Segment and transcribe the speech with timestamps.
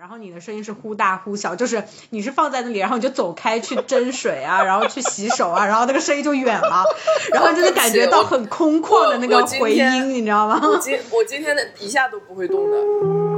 [0.00, 6.84] 然后你的声音是忽大忽小， 就是你是放在那里，然后你就走开去斟水啊， 然后去洗手啊，然后那个声音就远了，
[7.34, 10.58] 然后就能感觉到很空旷的那个回音，你知道吗？
[10.66, 13.29] 我今我今天的一下都不会动的。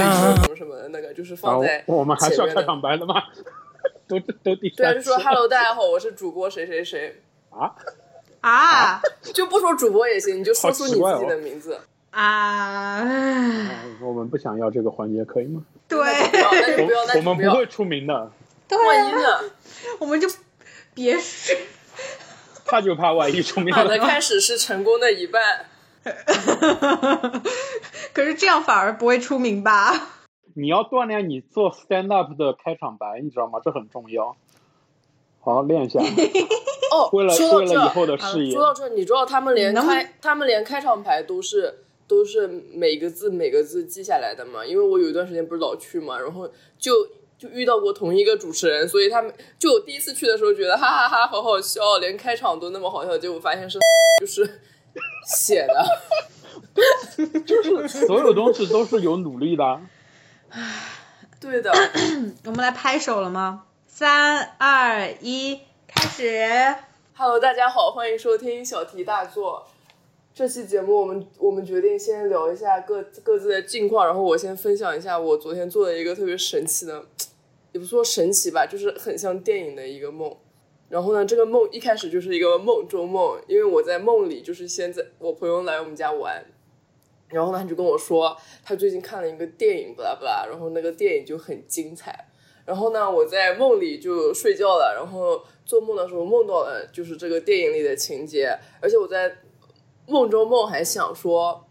[0.00, 3.22] 什么什么的那个，就是放在我们还是要开场白了吗？
[4.08, 7.74] 都都第对，就说 “hello，大家好，我是主播谁谁谁”啊
[8.40, 9.00] 啊，
[9.34, 11.78] 就不说主播也行，你就说出你自己的名字
[12.10, 13.00] 啊。
[14.02, 15.62] 我们不想要这个环节，可以吗？
[15.88, 15.98] 对，
[17.16, 18.30] 我们不会出名的。
[18.70, 19.50] 万一呢？
[19.98, 20.28] 我们就
[20.94, 21.56] 别说，
[22.64, 23.72] 怕就怕万一出名。
[23.74, 25.66] 好的开始是成功的一半。
[28.12, 29.92] 可是这样反而不会出名吧？
[30.54, 33.58] 你要锻炼你做 stand up 的开场白，你知道吗？
[33.64, 34.36] 这很重要，
[35.40, 36.00] 好好练一下。
[36.92, 38.52] 哦，为了为了以后的事业。
[38.52, 44.62] 说到这，你知道他们连开他们连开场白都是都是每个字每个字记下来的吗？
[44.66, 46.46] 因为我有一段时间不是老去嘛，然后
[46.78, 46.92] 就
[47.38, 53.78] 就遇到过同一个主持人，所以他们就我第一次去的时候觉得哈哈哈好好笑，连开场都那么好笑，结果发现是
[54.20, 54.60] 就是
[55.26, 55.84] 写的。
[57.44, 59.80] 就是所有东西都是有努力的，
[61.38, 61.70] 对的。
[62.46, 63.64] 我们来拍手了吗？
[63.86, 66.48] 三二一，开始。
[67.14, 69.66] Hello，大家好，欢迎收听小题大做。
[70.34, 77.04] 这期节目我们我们决定先聊一下各各自的近况，然后我先分享一下我昨天做的一个特别神奇的，
[77.72, 80.34] 也不说神奇吧，就是很像电影的一个梦。
[80.92, 86.44] 然后呢，这个梦一开始就是一个梦中梦，因为我在梦里就是先在我朋友来我们家玩。
[87.30, 92.28] 然后呢，他就跟我说，他最近看了一个电影，巴拉巴拉，然后那个电影就很精彩。
[92.66, 99.38] 然后呢，我在梦里就睡觉了，然后做梦的时候梦到了就是这个电影里的情节，而且我在
[100.06, 101.64] 梦中梦还想说，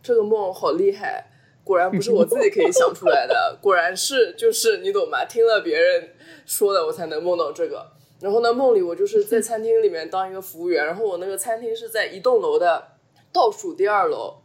[0.00, 1.26] 这个梦好厉害，
[1.64, 5.24] 果然不是我自己可以想出来的， 果然是就是你懂吗？
[5.24, 6.10] 听了别人
[6.46, 7.90] 说的，我才能梦到这个。
[8.22, 12.86] 然后呢，梦里我就是在餐厅里面当一个服务员，然后我那个餐厅是在一栋楼的
[13.32, 14.36] 倒数第二楼。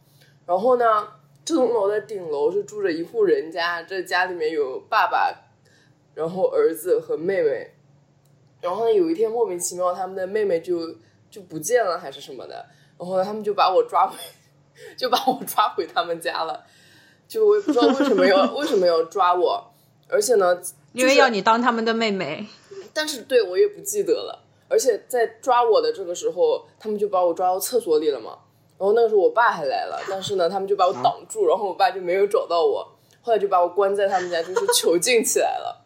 [0.44, 1.08] 然后呢，
[1.44, 5.32] 这栋楼的顶楼是住着一户人家，这家里面有爸爸，
[6.12, 7.70] 然后儿子和妹妹。
[8.60, 10.96] 然后呢，有一天莫名其妙，他们的妹妹就
[11.30, 12.66] 就不见了，还是什么的。
[12.98, 14.16] 然后呢，他们就把我抓回，
[14.98, 16.64] 就把我抓回他们家了。
[17.28, 19.72] 就我也不知道为什么要 为什么要抓我，
[20.08, 20.60] 而且呢，
[20.92, 22.44] 因为要你当他们的妹妹。
[22.92, 24.44] 但是对我也不记得了。
[24.68, 28.38] 而且在抓我的这个时候，他们就把我抓到厕所里了嘛。
[28.78, 32.86] 然后那个时候我爸还来了，但是呢，他们就把我挡住，然后我爸就没有找到我，
[33.22, 35.84] 后来就把我关在他们家，就是囚禁起来了。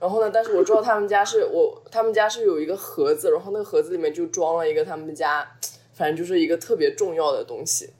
[0.00, 5.48] 然后呢，但是我知道他们家是我，他们家是有一个盒子，然后那个盒子里面就装了一个他们家，
[5.94, 7.90] 反正就是一个特别重要的东西。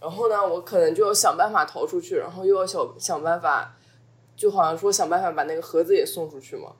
[0.00, 3.74] 然后呢，我可能就要想办法逃出去，然后又要想想办法，
[4.36, 6.72] 就好像说想办法把那个盒子也送出去嘛。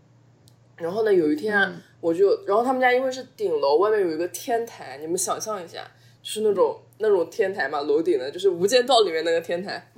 [0.78, 5.86] 然后呢，有一天我就，然后他们家因为是顶楼，外面有一个天台，你们想象一下，
[6.22, 6.78] 就是那种。
[7.00, 9.88] 那种天台嘛，楼顶的，就是《无间道》里面那个天台。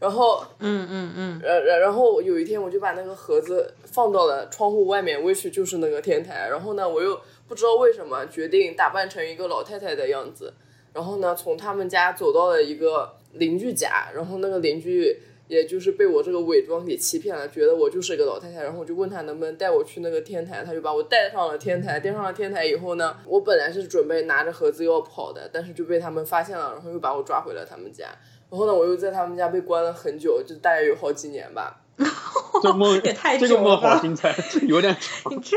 [0.00, 6.48] 然后，嗯嗯嗯，然然然后有一天，我就把那个盒子放到了窗户外面，位置就是那个天台。
[6.48, 10.52] 然后呢，我又不知道为什么决定打扮成一个老太太的样子。
[10.92, 15.16] 然后呢，从他们家走到了一个邻居家，然后那个邻居。
[15.50, 21.98] 也就是被我这个伪装给欺骗了，觉得我就是一个老太太，然后我就问他能不能带我去那个天台，他就把我带上了天台。
[21.98, 28.06] 带上了天台以后呢，我本来是准备拿着盒子要跑的，但是就被他们发现了，然后又把我抓回了他们家。
[28.48, 31.82] 然后呢，我又在他们家被关了很久，就大概有好几年吧。
[32.62, 34.34] 这梦也太这个梦好精彩，
[34.68, 35.32] 有点长。
[35.34, 35.56] 你这。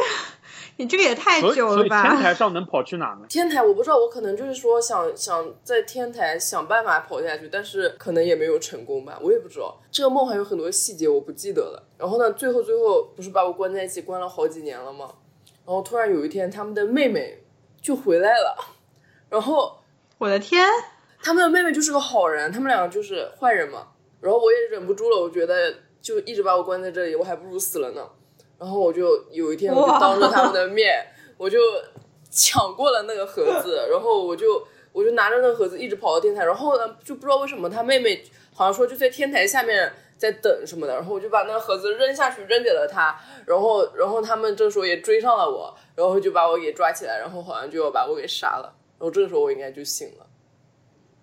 [0.77, 2.01] 你这个也太久了吧？
[2.01, 3.25] 天台上能跑去哪呢？
[3.29, 9.79] 天台我不知道，我可能就是说想想在天台想办法跑下去，但是可能也没有成功吧，我也不知道。
[9.91, 11.83] 这个梦还有很多细节我不记得了。
[11.97, 15.09] 然后呢，最后最后不是把我关在一起关了好几年了吗？
[15.65, 17.43] 然后突然有一天，他们的妹妹
[17.81, 18.57] 就回来了。
[19.29, 19.79] 然后
[20.17, 20.67] 我的天，
[21.21, 23.87] 他们的妹妹就是个好人，他们两个就是坏人嘛。
[24.19, 28.09] 然后我也忍不住了，我觉得就一直把我关在这里，我还不如死了呢。
[28.63, 31.05] 然后我就有一天，我就当着他们的面，
[31.35, 31.59] 我就
[32.29, 38.23] 抢过了那个盒子，然后我就我就拿着那个盒子一直跑到天台，然后呢就不知道为什么他妹妹
[38.53, 43.13] 好像说就在天台下面在等什么的，然后我就把那个盒子扔下去扔给了他，
[43.45, 48.73] 然后然后他们这时候也追上了我，然后就把我给抓起来，然后好像就要把我给杀了。
[48.97, 50.25] 然后这个时候我应该就醒了。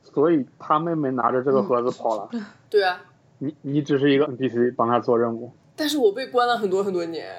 [0.03, 2.29] 所以他妹妹拿着这个盒子跑了，
[2.69, 3.01] 对啊，
[3.39, 5.51] 你你只是一个 NPC 帮他做任务，
[5.81, 7.35] 但是我被关了很多很多年，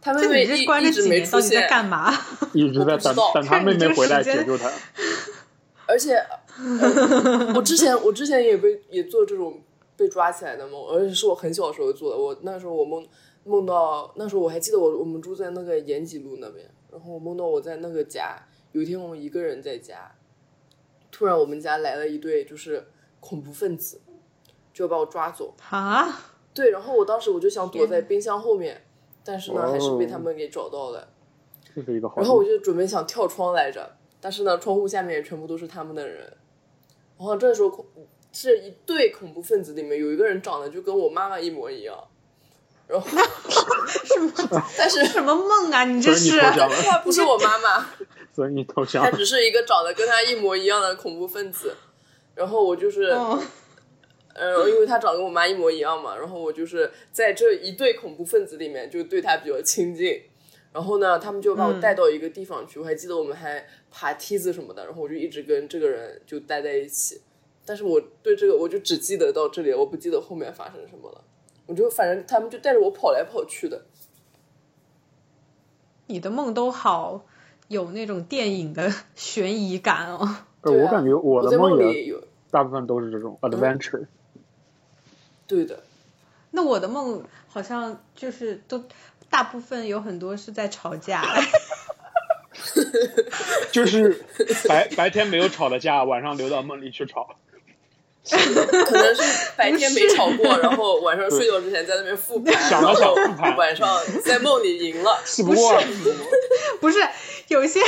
[0.00, 2.14] 他妹这妹关了一直没出几年到底在，干嘛？
[2.54, 4.70] 一直在等 等他妹妹回来解救他。
[5.88, 9.60] 而且、呃我之前我之前也被也做这种
[9.96, 12.16] 被抓起来的梦，而且是我很小的时候做的。
[12.16, 13.04] 我那时候我梦
[13.44, 18.36] 梦到那时候我还记得我我们住在那个延吉路那边，然后我梦到我在那个家，
[18.70, 20.12] 有一天我一个人在家，
[21.10, 22.86] 突然我们家来了一对就是
[23.18, 24.00] 恐怖分子，
[24.72, 25.54] 就要把我抓走。
[25.70, 28.84] 啊，对，然后我当时我就想躲在冰箱后面，
[29.24, 31.08] 但是呢还是被他哦们给找到了。
[31.74, 32.44] 这是一个好然后我。
[32.44, 36.30] 就准备想跳窗来着，但是呢，窗户下面也全部都是他们的人。
[37.18, 37.86] 然后这时候恐
[38.32, 41.96] 是一对恐怖分子里面有一个人长得就跟我妈妈一模一样，
[42.86, 45.84] 然后什 么但是什么梦啊？
[45.84, 47.86] 你这所以你是投降了，他不是我妈妈，
[48.34, 49.10] 所以你投降了。
[49.10, 51.74] 他只是一个长得跟他一模一样的恐怖分子。
[52.34, 53.38] 然后我就是，哦
[54.34, 60.22] 呃，因为他长得跟我妈一模一样嘛，然后我就是在这一对恐怖分子里面就对他比较亲近。
[60.72, 67.20] 然后呢，他们就把我带到一个地方去，我还记得我们还爬梯子什么的，然后我就一直跟这个人就待在一起。
[67.66, 71.22] 但是我对这个我就只记得到这里，我不记得后面发生什么了。
[71.66, 73.84] 我就反正他们就带着我跑来跑去的，
[76.06, 77.26] 你的梦都好
[77.68, 80.20] 有那种电影的悬疑感哦。
[80.62, 84.06] 呃，对啊我感觉我的梦里有大部分都是这种 adventure，
[85.52, 85.82] 对的，
[86.52, 88.82] 那我的梦好像就是都
[89.28, 91.22] 大部分有很多是在吵架，
[93.70, 94.24] 就是
[94.66, 97.36] 白白天没有吵的架，晚上留到梦里去吵。
[98.24, 99.22] 可能是
[99.56, 103.88] 白天没吵过，然后晚上 睡觉之前在那边复盘， 想了然后想复盘晚上
[104.24, 105.18] 在梦里赢了。
[105.26, 105.60] 气不是，
[106.80, 106.98] 不是
[107.48, 107.80] 有些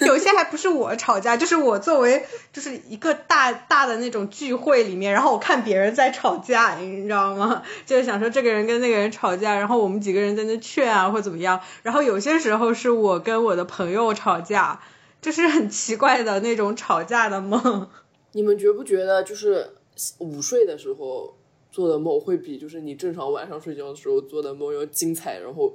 [0.00, 7.62] 有些还不是我吵架，就是我作为就是一个大大的那种聚会里面，然后我看别人在吵架，你知道吗？
[7.86, 14.80] 就是想说这个人跟那个人吵架，然后我们几个人在那劝啊或怎么样，然后有些时候是我跟我的朋友吵架，
[15.22, 17.88] 就是很奇怪的那种吵架的梦。
[18.32, 19.70] 你们觉不觉得，就是
[20.18, 21.34] 午睡的时候
[21.70, 25.74] 做的梦会比就是你正常晚上睡觉的时候做的梦要精彩，然后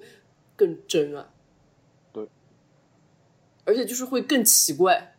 [0.55, 1.29] 更真啊？
[2.11, 2.27] 对，
[3.65, 5.15] 而且就是会更奇怪。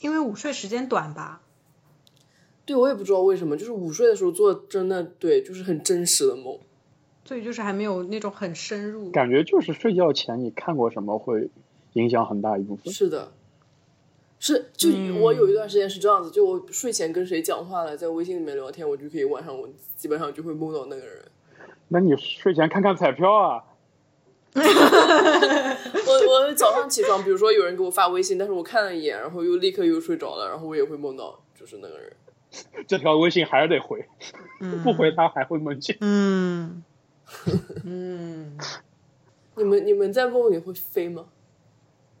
[0.00, 1.42] 因为午睡时间短吧，
[2.66, 6.58] 对我也不知道为什么，就是午睡的时候做真的对，就是很真实的梦。
[7.24, 9.10] 所以就是还没有那种很深入。
[9.10, 11.48] 感觉就是睡觉前你看过什么会
[11.94, 12.92] 影响很大一部分。
[12.92, 13.32] 是的，
[14.46, 21.24] 是就嗯我有一段时间是这样子，就我睡前跟谁讲话了，在微信里面聊天，我就可以晚上我基本上就会梦到那个人。
[21.88, 23.64] 那你睡前看看彩票啊？
[24.54, 24.60] 我
[26.28, 32.12] 我早上起床，比如说有人给我发微信，但是我看了一眼，然后又立刻又睡着了，然后我也会梦到就是那个人。
[32.86, 34.04] 这条微信还是得回，
[34.84, 35.96] 不回他还会梦见。
[36.02, 36.84] 嗯
[37.84, 38.58] 嗯，
[39.56, 41.24] 你们你们在梦里会飞吗？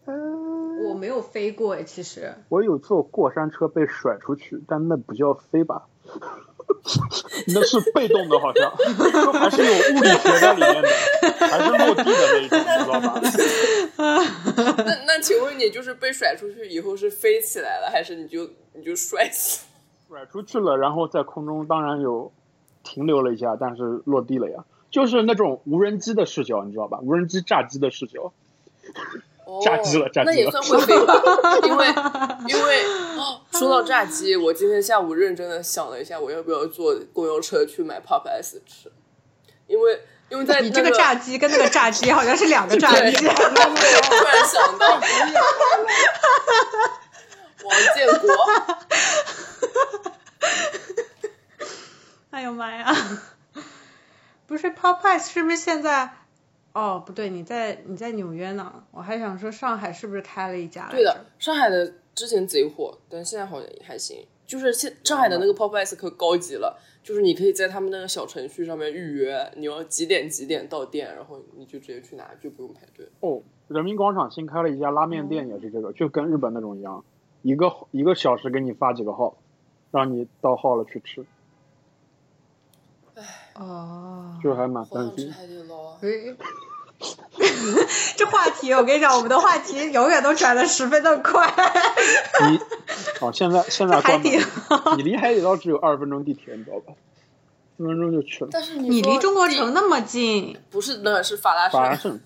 [0.06, 2.34] 我没有飞过哎，其实。
[2.48, 5.86] 我有坐过山车被甩出去，但那不叫飞吧？
[7.48, 10.88] 那是被动的，好像就还是有物理学在里面的，
[11.46, 13.20] 还是落地的那一种，你知道吧？
[14.84, 19.64] 那那请问你就是被甩出去以后是飞起来了，还是你就你就摔死？
[20.08, 22.32] 甩出去了，然后在空中当然有
[22.82, 26.98] 停留了一下，但是落地了呀，就是那种无人机的视角，你知道吧？
[27.02, 28.32] 无人机炸机的视角。
[29.46, 31.14] 哦炸鸡了炸鸡了那也算会飞吧？
[31.64, 31.86] 因为
[32.48, 32.84] 因为、
[33.18, 38.90] 哦、说到炸鸡，我今天下午认真的想了一下，我要不要坐公交车去买 Pop S 吃？
[39.66, 43.24] 因为因为在、那你这个炸鸡跟那个炸鸡好像是两个炸对，鸡。
[43.26, 43.54] 突然
[44.46, 45.00] 想到
[47.64, 48.30] 王建国，
[52.30, 52.94] 哎呦妈呀！
[54.46, 56.10] 不是 Popeyes 是不是现在？
[56.74, 58.84] 哦，不对，你在你在纽约呢。
[58.90, 60.88] 我还想说上海是不是开了一家？
[60.90, 64.26] 对的，上海的之前贼火，但现在好像也还行。
[64.46, 73.08] 就是现上海的那个 Pop S 可高级了，就是你可以在他们那个小程序上面预约，你要几点几点到店，然后你就直接去拿，就不用排队。
[73.20, 77.02] 哦，人民广场新开了一家拉面店，也是这个，就跟日本那种一样，
[77.40, 79.34] 一个一个小时给你发几个号，
[79.90, 81.24] 让你到号了去吃，
[83.54, 85.32] 哦，就还蛮担心。
[85.32, 85.98] 海底捞啊！
[86.02, 86.36] 诶
[88.16, 91.52] 这话题我跟你讲，我们的话题永远都转的十分的快。
[92.48, 92.58] 你
[93.20, 96.92] 哦，现在现在海关门底了，你离海底捞只有二十分钟地铁，你知道吧？
[97.76, 98.50] 四分钟就去了。
[98.52, 102.20] 但是说你离中国城那么近，不是那是法拉盛，法拉盛，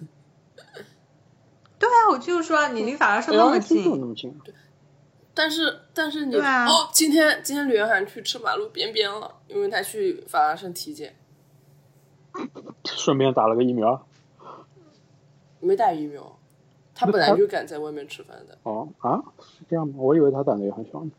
[1.78, 4.40] 对啊，我就是说你离法拉盛那么哎呀，听说那近，么近，
[5.32, 11.16] 但是但是你对啊哦，今天今天吕元涵去吃马路边边了，因为他去法拉盛体检，
[12.85, 14.06] 顺便打了个疫苗。
[15.61, 16.38] 没打疫苗，
[16.94, 19.94] 他本来就敢在外面吃饭的，哦啊，是这样吗？
[19.99, 21.11] 我以为他胆子也很小呢。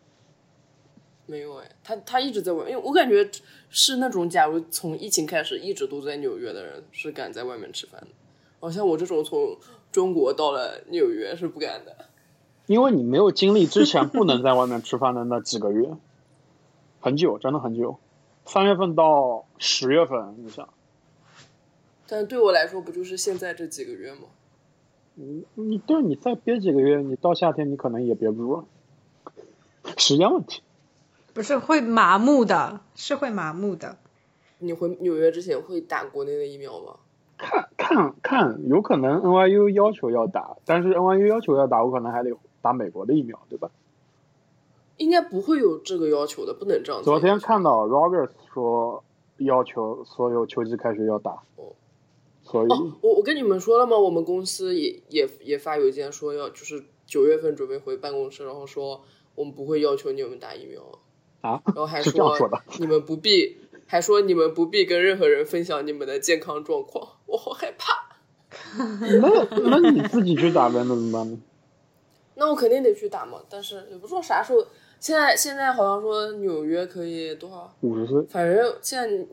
[1.25, 3.29] 没有哎，他他一直在外面，因为我感觉
[3.69, 8.07] 是那种假如从疫情开始一直都在纽约的人是敢在外面吃饭的，
[8.59, 9.57] 好像我这种从
[9.91, 11.95] 中国到了纽约是不敢的。
[12.65, 15.89] 因为你没有经历之前不能在外面吃饭的那几个月，
[16.99, 17.99] 很久，真的很久。
[18.45, 20.69] 三月份到十月份，你想，
[22.09, 24.27] 但对我来说，不就是现在这几个月吗？
[25.15, 28.65] 你你对你再憋几个月，你到夏天你可能也憋不住了，
[29.97, 30.61] 时间问题。
[31.33, 33.97] 不是会麻木的，是会麻木的。
[34.57, 36.95] 你回纽约之前会打国内的疫苗吗？
[37.37, 43.69] 看看看，有可能 NYU 要求要打，但是 NYU 要求要打，我可能还得打美国的疫苗，对吧？
[44.97, 47.01] 应该不会有这个要求的，不能这样。
[47.01, 49.01] 昨天看到 Rogers 说
[49.37, 51.71] 要求所有秋季开学要打哦，
[52.51, 53.97] 哦，我我跟你们说了吗？
[53.97, 59.03] 我们公司也也也发邮件说要就是九月份准备回办公室，然后说
[59.35, 60.81] 我们不会要求你们打疫苗，
[61.41, 62.35] 啊，然后还 说。
[62.79, 68.17] 你们不必，还说你们不必跟任何人分享你们的健康状况，我好害怕。
[68.77, 71.37] 那那你自己去打呗，那怎么办呢？
[72.35, 74.65] 那我肯定得去打嘛，但是也不知道啥时候。
[74.99, 79.25] 现在现在好像说纽约可以多少，五十岁，反正现在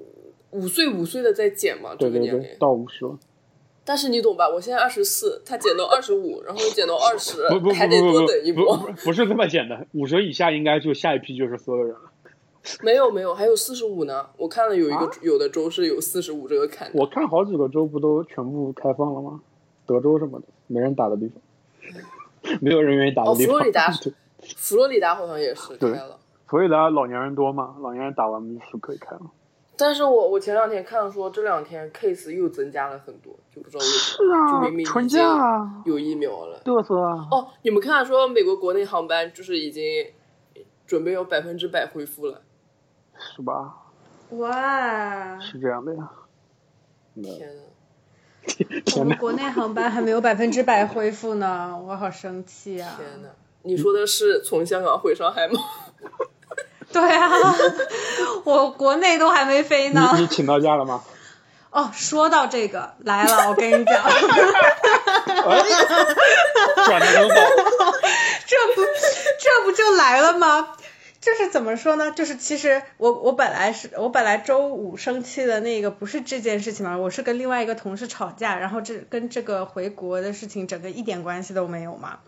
[0.51, 2.59] 五岁五岁的在减嘛，这对对对，个年龄。
[2.59, 3.19] 到五十了。
[3.85, 4.49] 但是你懂吧？
[4.49, 8.77] 我现在二十四，他减到二十五，然后又减到二十不 不，不还得多不不等一波。
[8.77, 12.01] 不不不是这么简单，五十以下应该就下一批就是所有人了。
[12.83, 14.27] 没有没有，还有四十五呢。
[14.37, 16.91] 我看了有一个、啊有的州是有四十五这个坎。
[16.95, 19.41] 我看好几个州不都全部开放了吗？
[19.87, 23.53] 德州什么的，没人打的地方， 没有人愿意打的哦，地方。
[23.53, 24.13] 佛罗里达对，
[24.57, 26.19] 佛罗里达好像也是开对了。
[26.47, 29.21] 佛罗里达老年人多嘛，老年人打完就可以开了。
[29.77, 36.61] 但是我我前两天看说这两天 case 又增加了很多，就不知道为什是么，啊就明明，已春经假啊，有疫苗了。
[36.65, 37.29] 嘚瑟啊。
[37.31, 39.83] 哦，你们看说美国国内航班就是已经
[40.87, 42.43] 准备有百分之百恢复了。
[43.37, 43.83] 是吧？
[44.31, 46.11] 哇，是这样的呀。
[47.15, 47.63] 天呐，
[48.99, 52.95] 我，们国内航班还没有百分之百恢复呢，我好生气啊！
[52.99, 53.29] 天呐，
[53.63, 55.59] 你说的是从香港回上海吗？
[56.97, 57.31] 对啊，
[58.45, 60.13] 我国内都还没飞呢。
[60.15, 61.03] 你你请到假了吗？
[61.71, 64.13] 哦，说到这个来了，我跟你讲， 哎，
[66.87, 67.37] 转的很好。
[68.47, 68.83] 这不
[69.39, 70.69] 这不就来了吗？
[71.21, 72.13] 就是怎么说呢？
[72.13, 82.21] 就是其实我我本来是我本来周五生气的那个不是这件事情嘛，我是跟另外一个同事吵架，然后这跟这个回国的事情整个一点关系都没有嘛。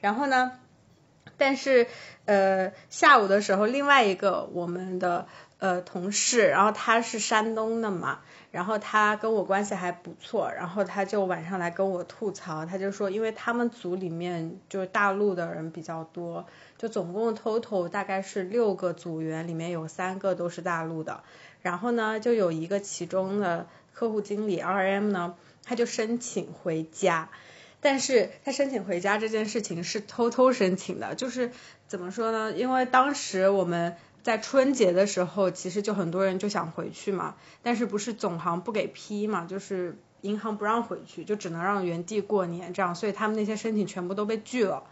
[0.00, 0.50] 然后呢，
[1.38, 1.86] 但是
[2.24, 5.26] 呃下午的时候，另外一个我们的
[5.58, 16.46] 呃同事，然后他是山东的嘛，然后他跟我关系还不错，然后他就晚上来跟我吐槽，他就说，因为他们组里面就是大陆的人比较多，
[16.78, 21.22] 就总共 total 大概是六个组员，里面有三个都是大陆的，
[21.62, 27.28] 然后呢，就有一个其中的客户经理 RM 呢，他就申请回家。
[27.86, 31.52] 但是他申请回家这件事情是偷偷申请的，就是
[31.86, 32.50] 怎么说呢？
[32.50, 44.82] 因为当时我们在春节的时候，其实就很多人就想回去嘛，但是不是总行不给批嘛，就是银行不让回去，就只能让原地过年这样，所以他们那些申请全部都被拒了。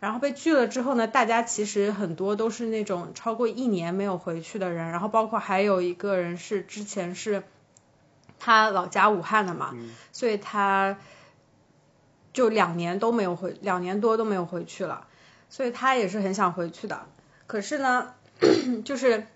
[0.00, 7.44] 然后被拒了之后呢，大家其实很多都是那种超过一年没有回去的人，然后包括还有一个人是之前是
[8.40, 9.76] 他老家武汉的嘛，
[10.10, 10.98] 所以他
[12.32, 15.06] 就两年都没有回，两年多都没有回去了，
[15.50, 17.06] 所以他也是很想回去的。
[17.46, 18.14] 可是呢，
[18.84, 19.26] 就是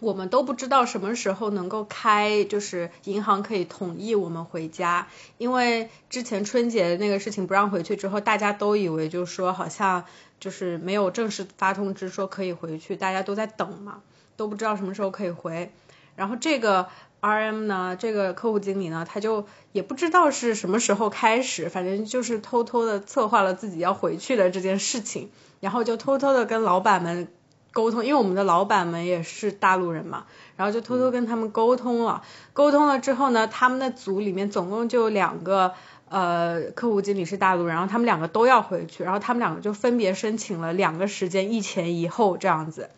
[0.00, 5.08] 我们都不知道什么时候能够开，就是银行可以同意我们回家，
[5.38, 10.04] 因为之前春节那个事情不让回去之后，大家都以为就是说好像
[10.38, 14.02] 就是没有正式发通知说可以回去，大家都在等嘛，
[14.36, 15.72] 都不知道什么时候可以回。
[16.16, 16.88] 然后这个
[17.20, 27.28] RM 呢，这个客户经理呢，他就也不知道是什么时候开始，反正就是偷偷的策划了自己要回去的这件事情，然后就偷偷的跟老板们
[27.72, 30.24] 沟通，因为我们的老板们也是大陆人嘛，
[30.56, 32.22] 然后就偷偷跟他们沟通了。
[32.54, 35.74] 沟通了之后呢，他们的组里面总共就两个
[36.08, 42.88] 呃客户经理是大陆人，然后他们两个都要回去，然后他们两个就分别申请了两个时间，一前一后这样子，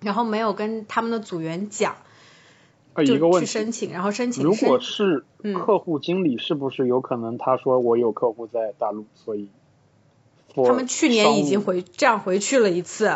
[0.00, 1.96] 然后没有跟他们的组员讲。
[2.94, 9.48] 呃，一个就问题，去申请，然后申请如果是嗯客户经理，是不是有可能他说我有客户在大陆，所以
[10.54, 13.08] 他们去年已经回这样回去了一次，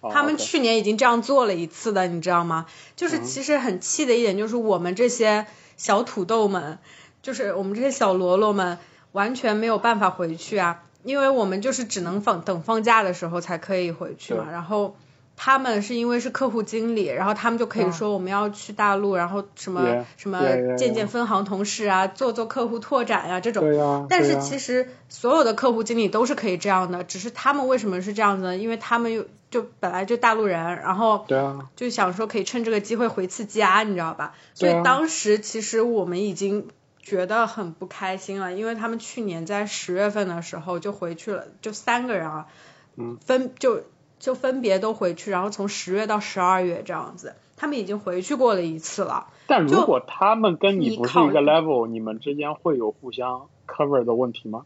[0.00, 2.66] 哦他们去年已经这样做了一次的，你知道吗？
[2.94, 6.78] 就是其实很气的一点就是我们这些小土豆们，
[7.22, 8.78] 就是我们这些小喽啰们，
[9.12, 14.94] 完全没有办法回去啊，因为我们就是只能放等放假的时候才可以回去嘛，然后。
[15.36, 20.40] 他们是因为是客户经理，然后他们就可以说我们要去大陆，然后什么什么
[20.76, 23.62] 见见分行同事啊，做做客户拓展呀、这种。
[23.62, 28.56] 对呀、但是其实所有的客户经理都是可以这样的，只是他们为什么是这样子呢？
[28.56, 31.26] 因为他们又就本来就大陆人，然后
[31.76, 34.34] 就想说可以趁这个机会回次家，你知道吧？
[34.54, 36.68] 所以当时其实我们已经
[37.02, 42.46] 觉得很不开心了，因为他们去年在十月份的时候就回去了，就三个人啊，
[42.96, 43.82] 嗯，分就
[44.18, 49.28] 就分别都回去，然后从十月到十二月这样子，他们已经回去过了一次了。
[49.46, 54.64] 但如果他们跟你你不是一个 level，你们之间会有互相 cover 的问题吗？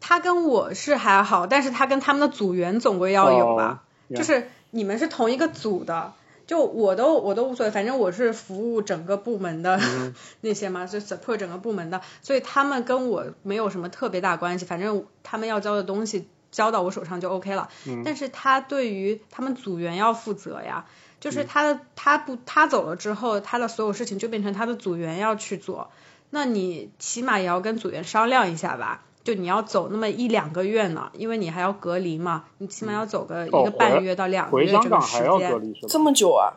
[0.00, 3.82] 他跟我是还好，但是他跟他们的组员总归要有吧？
[3.84, 6.14] 哦就是你们是同一个组的，
[6.46, 17.68] 就我都我都无所谓，反正我是服务整个部门的、嗯 那些嘛，就 support 整个部门的，所以他们跟我没有什么特别大关系，反正他们要交的东西交到我手上就 OK 了。
[17.86, 20.86] 嗯但是他对于他们组员要负责呀。
[20.86, 25.90] 嗯就是他的他不他走了之后，他的所有事情就变成他的组员要去做，
[26.30, 29.02] 那你起码也要跟组员商量一下吧。
[29.24, 35.74] 就你要走那么一两个月呢，因为你还要隔离嘛，你起码要走个一哦个半月到两个月这个时香港还要隔间。
[35.88, 36.54] 这么久啊？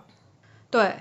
[0.69, 0.97] 对，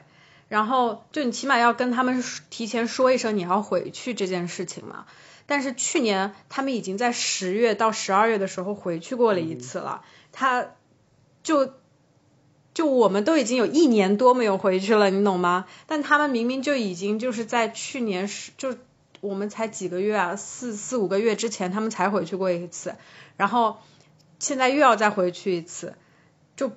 [0.49, 5.05] 然后就你起码要跟他们提前说一声你要回去这件事情嘛。
[5.51, 10.75] 但是去年他们已经在十月到十二月的时候回去过了一次了，他
[11.43, 11.73] 就
[12.73, 15.67] 就我们都已经有一年多没有回去了，你懂吗？
[15.89, 18.77] 但他们明明就已经就是在去年十就
[19.21, 22.95] 我们才几个月啊，四四五个月之前他们才回去过一次，
[23.37, 23.79] 然后
[24.39, 25.95] 现在又要再回去一次，
[26.55, 26.71] 就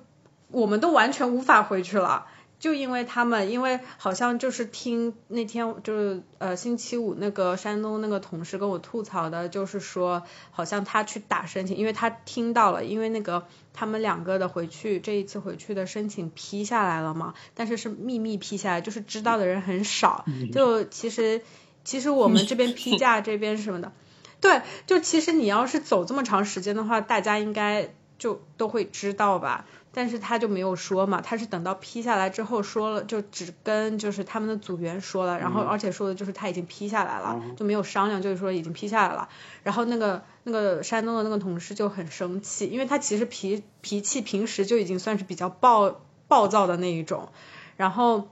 [0.50, 2.26] 我们都完全无法回去了。
[2.64, 21.42] 就因为他们，因为好像就是听那天就是呃星期五那个山东那个同事跟我吐槽的，就是说好像他去打申请，因为他听到了，因为那个他们两个的回去这一次回去的申请批下来了嘛，但是是秘密批下来，就是知道的人很少，就其实
[21.84, 23.92] 其实我们这边批假这边什么的，
[24.40, 29.66] 对，就其实你要是走这么长时间的话，大家应该就都会知道吧。
[29.94, 39.28] 但是他就没有说嘛，他是等到批下来之后说了，就只跟就是他们的组员说了，然后而且说的就是他已经批下来了，就没有商量，就是说已经批下来了。
[39.62, 47.28] 然后那个那个山东的那个同事就很生气，因为他其实脾脾气平时就已经算是比较暴暴躁的那一种，
[47.76, 48.28] 然后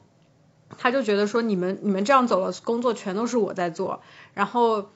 [0.77, 4.03] 他就觉得说你们你们这样走了，工作全都是我在做，
[4.35, 4.90] 然后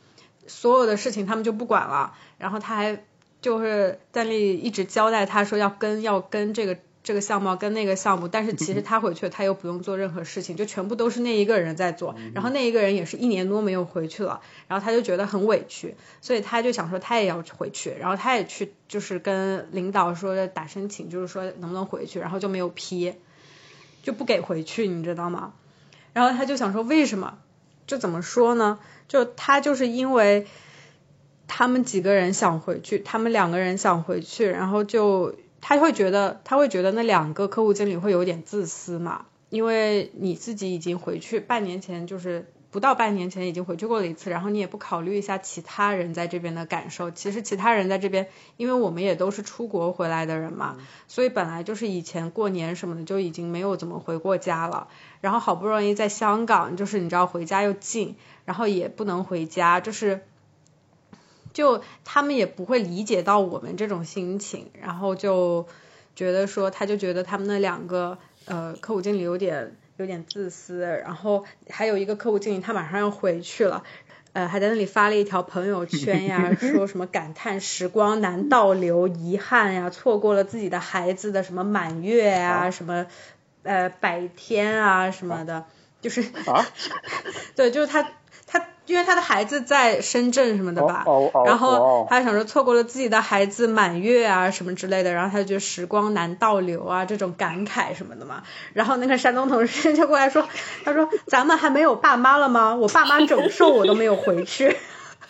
[0.49, 3.05] 所有的事情他们就不管了，然后他还。
[3.41, 23.15] 就是在那里一直交代他说要跟要跟这个这个项目跟那个项目，但是其实他回去他又不用做任何事情，就全部都是那一个人在做，然后那一个人也是一年多没有回去了，然后他就觉得很委屈，所以他就想说他也要回去，然后他也去就是跟领导说打申请，就是说能不能回去，然后就没有批，
[24.03, 25.53] 就不给回去，你知道吗？
[26.13, 27.39] 然后他就想说为什么？
[27.87, 28.81] 就怎么说呢？
[29.07, 30.49] 就他就是因为。
[31.49, 47.11] 他们几个人想回去，他们两个人想回去，然后就他会觉得，他会觉得那两个客户经理会有点自私嘛，因为你自己已经回去半年前，就是不到半年前已经回去过了一次，然后你也不考虑一下其他人在这边的感受。
[47.11, 50.77] 其实其他人在这边，因为我们也都是出国回来的人嘛，
[51.09, 54.89] 所以本来就是以前过年什么的就已经没有怎么回过家了，
[55.21, 60.23] 然后好不容易在香港，就是你知道回家又近，然后也不能回家，就是。
[61.57, 65.67] 就他们也不会理解到我们这种心情，然后就
[66.15, 73.85] 觉得说，他就觉得他们那两个呃客户经理有点有点自私，然后还有一个客户经理他马上要回去了，
[74.35, 83.07] 呃还在那里发了一条朋友圈呀， 说什么感叹时光难倒流，遗憾呀，错过了自己的孩子的什么满月啊，什么
[83.63, 85.65] 呃百天啊什么的，
[86.03, 86.67] 就是啊，
[87.57, 88.07] 对，就是他。
[88.47, 98.45] 他因为他的孩子在深圳什么的吧，哦哦哦然后哦他想说错过了自己的孩子满月啊什么之类的，然后他就觉得时光难倒流啊这种感慨什么的嘛。
[98.73, 100.47] 然后那个山东同事就过来说，
[100.85, 102.77] 他说咱们还没有爸妈了吗？
[102.77, 104.77] 我爸妈整寿我都没有回去。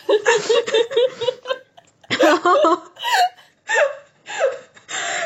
[2.21, 2.83] 然后，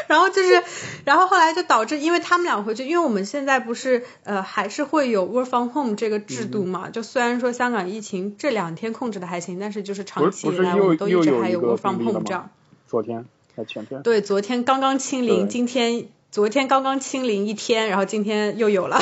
[0.06, 0.62] 然后就是，
[1.04, 12.50] 然后后来就导致，因为他们俩回去，因为我们现在不是呃还是会有 work from home 这个制度嘛，就虽然说香港疫情这两天控制的还行，但是就是长期以来我们都一直还有 work from home 这样。？
[12.86, 13.24] 昨天
[13.56, 14.02] 还前天？
[14.02, 18.98] 对，昨天刚刚清零，今天昨天刚刚清零一天，然后今天又有了，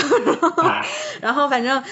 [0.62, 0.86] 唉
[1.20, 1.82] 然后反正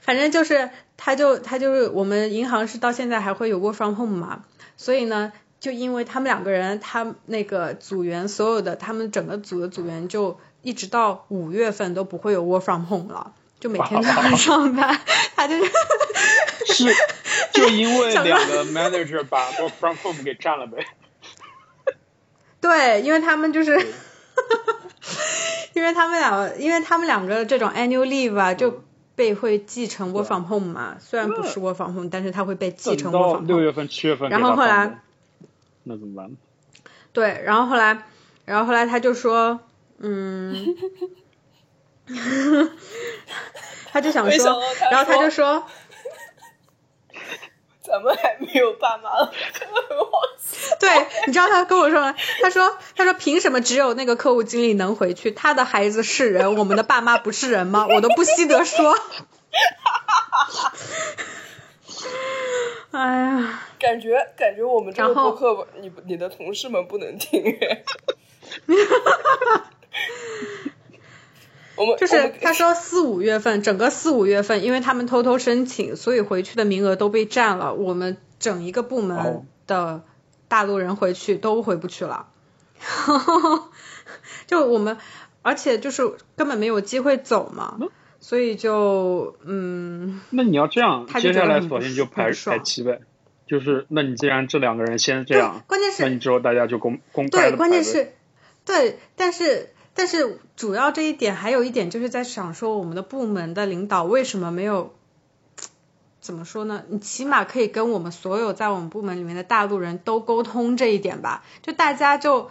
[0.00, 4.44] 反正就是他就他就是我们银行是到现在还会有 work from home 嘛，
[4.76, 13.34] 所以呢，就因为他们两个人，他那个组员所有的他们整个组的组员就一直到五月份都不会有 work from home 了。
[13.60, 14.98] 就每天都要上班，
[15.36, 15.70] 他 就是
[16.72, 16.94] 是
[17.52, 20.86] 就因为两个 manager 把 work from home 给占了呗。
[22.62, 23.76] 对，因为他们就是，
[25.74, 28.82] 因为他们两，因为他们两个这种 annual leave 啊，就
[29.14, 30.96] 被会继承 work from home 嘛。
[30.98, 33.64] 虽然不是 work from home，但是他会被继承 work from 六 home。
[33.66, 35.00] 月份、七月份然后后来
[35.90, 36.30] 那怎么办？
[37.12, 38.06] 对，然后后来，
[38.44, 39.58] 然后后来他就说，
[39.98, 40.76] 嗯，
[43.90, 45.66] 他就想说然后他就说，
[47.82, 49.10] 咱们还没有爸妈。
[50.78, 52.14] 对，你知道他跟我说吗？
[52.40, 55.32] 他说，他说凭什么只有那个客户经理能回去？
[55.32, 57.88] 他的孩子是人，我们的爸妈不是人吗？
[57.88, 58.96] 我都不稀得说。
[62.90, 67.84] 哎呀，感觉感觉我们这个播客，你你的同事们不能听哎。
[71.76, 77.72] 我们就是他说四五月份，整个四五月份，因为他们偷偷申请，所以回去的名额都被占了。
[77.74, 79.44] 我们整一个部门哦。
[79.66, 80.02] 的
[80.48, 82.26] 大陆人回去都回不去了，
[84.48, 84.98] 就我们，
[85.42, 87.78] 而且就是根本没有机会走嘛，
[88.20, 93.00] 所以就嗯，那你要这样，他接下来索性就排排期呗。
[93.46, 98.12] 就是，那你既然这两个人先这样，，关键是那你之后大家就公公开对，关键是，
[98.64, 104.94] 对，但是但是主要这一点还有一点就是在想说，我们的部门的领导为什么没有，
[106.20, 106.84] 怎么说呢？
[106.88, 112.50] 你起码可以跟我们所有在我们部门里面的大陆人都沟通这一点吧，就大家就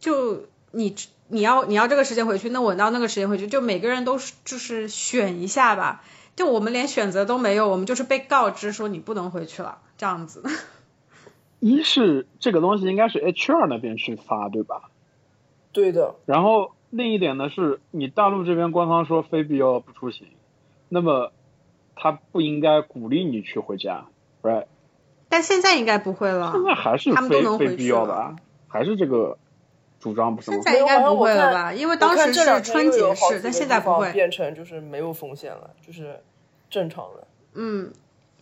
[0.00, 0.96] 就你。
[1.30, 6.02] 你要你要这个时间回去，那我到那个时间回去，就每个人都是就是选一下吧。
[6.36, 10.42] 就我们连选择都没有，我们就是被告知说你不能回去了，这样子。
[11.60, 14.90] 一是这个东西应该是 HR 那边去发，对吧？
[15.72, 20.26] 对的，然后另一点呢，是你大陆这边官方说非必要不出行，
[20.88, 21.32] 那么
[21.94, 24.06] 他不应该鼓励你去回家
[24.42, 24.64] ，right？
[25.28, 26.52] 但现在应该不会了。
[26.52, 29.36] 现在还是他们都非非能回必要的啊，还是这个
[30.00, 30.64] 主张不是吗现？
[30.64, 31.72] 在应该不会了吧？
[31.72, 34.10] 因为当时是春节是，但现在不会。
[34.12, 36.20] 变成就是没有风险了，就是
[36.70, 37.26] 正常的。
[37.54, 37.92] 嗯，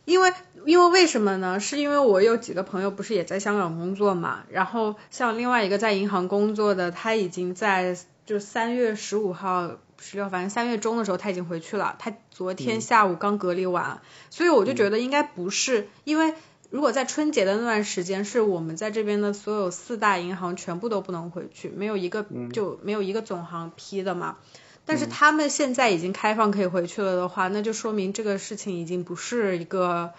[0.05, 0.33] 因为
[0.65, 1.61] 因为为什么呢？
[1.61, 9.73] 是因为我有几个朋友不是也在香港工作嘛，然后像另外一个在银行工作的，他已经在就三月十五号。
[10.01, 11.97] 十六，反正三月中的时候他已经回去了。
[11.99, 16.35] 他昨天下午刚隔离完，所以我就觉得应该不是，因为
[16.71, 24.37] 如果在春节的那段时间，是我们在这边的所有四大银行全部都不能回去，没有一个就没有一个总行批的嘛。
[24.85, 30.13] 但是他们现在已经开放可以回去了的话，那就说明这个事情已经不是一个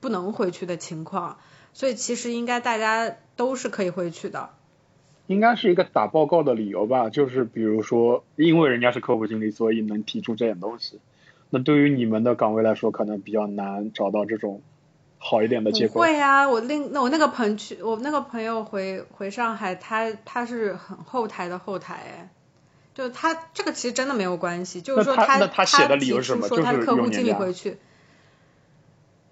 [0.00, 1.38] 不能回去的情况，
[1.72, 4.50] 所以其实应该大家都是可以回去的。
[5.26, 11.00] 应该是一个打报告的理由吧，就是比如说，因为人家是客户经理，所以能提出这点东西。
[11.48, 14.60] 那对于你们的岗位来说，可能比较难找到这种
[15.26, 16.02] 好一点的结不果。
[16.02, 22.30] 会啊，我另那我那个朋去，我那个朋友回回上海，他他是很后台的后台哎。
[22.94, 27.78] 就他这个其实真的没有关系，就是说他他他写的理提由是什么出说他的客户经理回去。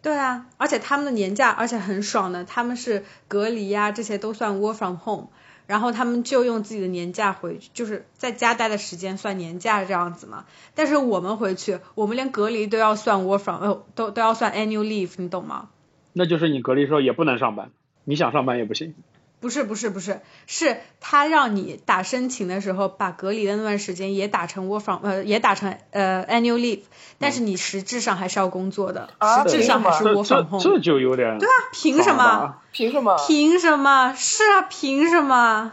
[0.00, 5.28] 对啊，而且他们的年假而且很爽的，他们是隔离呀、这些都算 work from home，
[5.68, 10.44] 然后他们就用自己的年假回去，就是在家待的时间算年假这样子嘛。
[10.74, 15.68] 但是我们回去，我们连隔离都要算 work from，呃，都都要算 annual leave，你懂吗？
[16.12, 17.70] 那就是你隔离时候也不能上班，
[18.04, 18.94] 你想上班也不行。
[19.40, 26.82] 不是不是不是，是他让你打申请的时候，把隔离的那段时间也打成 work from 呃也打成呃 annual leave，
[27.18, 30.62] 但是你实质上还是要工作的，啊实质上还是这 work 这 from home。
[30.62, 32.54] 这就有点对啊，凭什么？
[32.70, 33.16] 凭什么？
[33.26, 34.14] 凭什么？
[34.14, 35.72] 是啊，凭什么？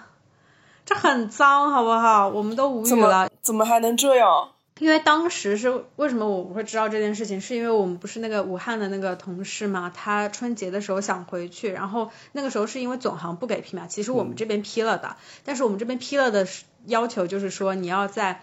[0.85, 2.27] 这很脏，好不好？
[2.29, 3.29] 我们都无怎么语了。
[3.43, 4.49] 怎么还能这样？
[4.79, 16.47] 因为当时是为什么我会知道这件事情，是因为我们不是那个武汉的那个同事嘛，他春节的时候想回去，然后那个时候是因为总行不给批嘛，其实我们这边批了的，但是我们这边批了的
[16.85, 18.41] 要求就是说你要在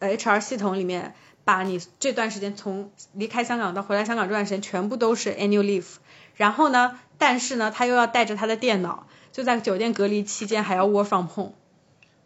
[0.00, 5.86] 呃 HR 系统里面把你这段时间从离开香港到回来香港这段时间全部都是 annual leave，
[6.34, 11.52] 然后呢，但是呢他又要带着他的电脑，就在酒店隔离期间还要 work from home。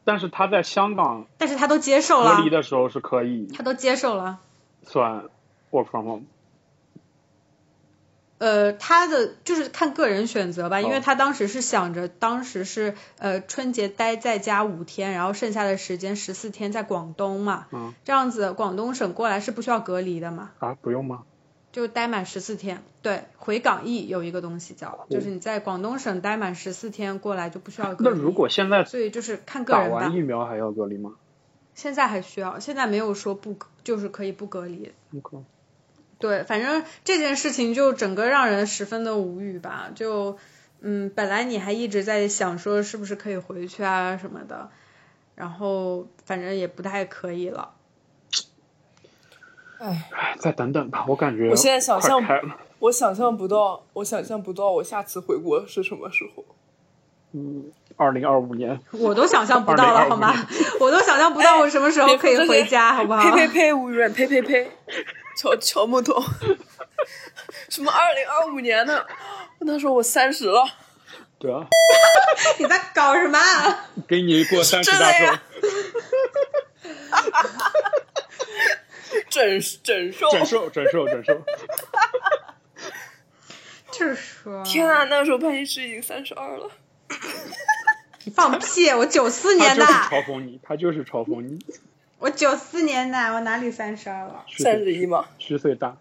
[0.05, 4.41] 但是他在香港但是他都接受了隔，离的时候是可以他都接受了。
[4.83, 5.25] 算
[5.71, 6.23] work from home。
[8.39, 21.25] 呃，他的就是看个人选择吧，因为哦他当时是想着，当时是呃春节待在家五天，然后剩下的时间十四天在广东嘛，嗯这样子广东省过来是不需要隔离的嘛，啊，不用吗？
[21.73, 22.83] 就待满十四天。
[23.03, 28.17] 对，回港易有一个东西叫，就是你在广东省待满十四天过来就不需要隔离。
[28.17, 31.15] 那如果现在所以就是看个人吧完疫，苗还要隔离吗？
[31.75, 34.93] 现在还需要，现在没有说不就是可以不隔离。
[35.17, 35.39] OK
[36.19, 39.91] 对，反正这件事情就整个让人十分的无语吧。
[39.95, 40.37] 就
[40.83, 44.71] 嗯，本来你还一直在想说是不是可以回去啊什么的，
[45.35, 47.75] 然后反正也不太可以了。
[49.81, 52.23] 唉，哎，再等等吧，我感觉我现在想象。
[52.81, 56.43] 我想象不到，我想象不到我下次回国是什么时候。
[57.33, 60.35] 嗯，二零二五年，我都想象不到了，好吗？
[60.81, 63.23] 我都想象不到我什么时候可以回家，好不好？
[63.23, 63.73] 呸呸呸！
[63.73, 64.71] 吴远，呸呸呸！
[65.37, 66.15] 乔乔木头，
[67.69, 69.05] 什么二零二五年呢？
[69.59, 70.65] 那时候我三十了，
[71.39, 71.67] 对啊，
[72.59, 73.39] 你在搞什么？
[74.09, 75.43] 给你过三十大寿呀，
[79.31, 80.31] 整整瘦。
[80.31, 81.43] 整瘦整瘦整瘦。
[83.91, 86.71] 就是说， 天啊，那时候潘医师已经三十二了。
[88.25, 88.91] 你放屁！
[88.91, 91.59] 我九四他就是年的，嘲讽你，他就是嘲讽你，
[92.19, 94.45] 我九四年的，我哪里三十二了？
[94.59, 95.97] 三十一嘛，虚岁大。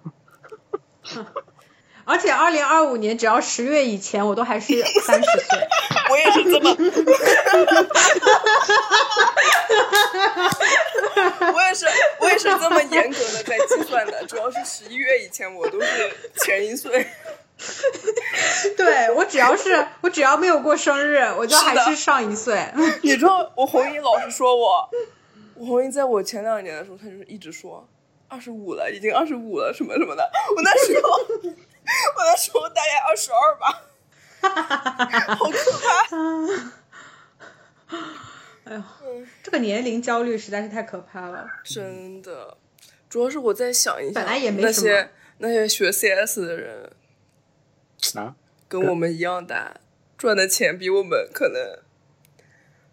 [2.06, 5.68] 而且二零二五年只要十月以前，我都还是三十岁。
[6.10, 6.76] 我也是这么，
[11.54, 11.86] 我也是，
[12.20, 14.26] 我也是这么严格的在计算的。
[14.26, 15.88] 主要是十一月以前，我都是
[16.36, 17.08] 前一岁。
[18.78, 22.72] 对我只要是我只要没有过生日，我就还是上一岁。
[23.04, 24.90] 你知道，我红英老是说我，
[25.56, 27.86] 我红英在我前两年的时候，他就是一直说
[28.30, 30.32] 二十五了，已经二十五了，什么什么的。
[30.56, 33.82] 我那时候，我那时候大概二十二吧，
[35.36, 36.08] 好可怕。
[38.70, 38.84] 哎呦，
[39.42, 41.48] 这个年龄焦虑实在是太可怕了。
[41.64, 42.56] 真的，
[43.10, 46.92] 主要是我在想一下，本来也没什么那些那些学 CS 的人
[48.14, 48.36] 啊，
[48.68, 49.78] 跟我们一样大，
[50.20, 51.80] 赚的钱比我们可能，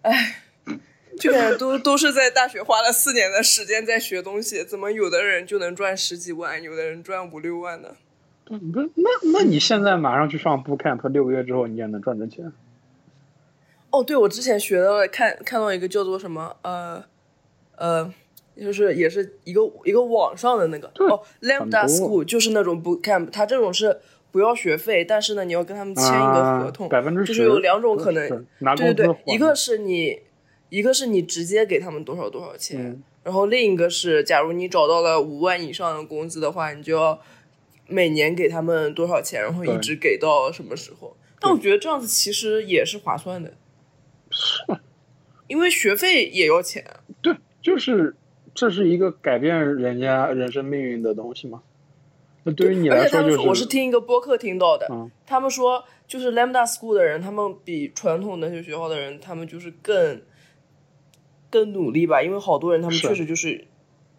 [0.01, 0.41] 哎，
[1.21, 7.95] 就感觉都都是在大学花了四年的时间在学东西，怎么有的人就能赚十几万，有的人赚五六万呢？
[8.47, 12.51] 不不，那那你现在马上去上 bootcamp，六个月之后你也能赚着钱。
[13.97, 17.03] 哦，对，我之前学了看看到一个叫做什么呃
[17.77, 18.13] 呃，
[18.61, 23.99] 就是也是一个一个网上的那个哦，Lambda School 就是那种 bootcamp，它这种是
[24.31, 30.21] 不要学费，但是呢你要跟他们签一个合同，啊百分之就是有两种可能，对对对一个是你
[30.69, 37.21] 一个是你直接给他们多少多少钱，嗯然后另一个是假如你找到了五万以上的工资的话，你就要
[37.89, 41.17] 每年给他们多少钱，然后一直给到什么时候。
[41.41, 43.53] 但我觉得这样子其实也是划算的。
[45.49, 46.85] 因为学费也要钱。
[47.23, 48.17] 对，就是
[48.55, 51.63] 这是一个改变人家人生命运的东西嘛。
[52.45, 60.23] 那对于你而且他们说，来说就是，我是听一个播客听到的，嗯他们说就是 Lambda School 的人，他们比传统那些学校的人，他们就是更
[61.51, 63.67] 更努力吧，因为好多人他们确实就是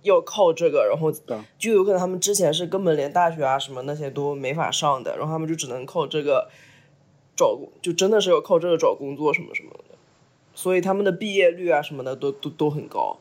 [0.02, 1.10] 要靠这个，然后
[1.58, 6.50] 就有可能他们之前是根本连大学啊什么那些都没法上的，然后他们就只能靠这个
[7.34, 9.87] 找工，就真的是要靠这个找工作什么什么的，
[10.58, 13.20] 所以他们的毕业率啊什么的都都都很高。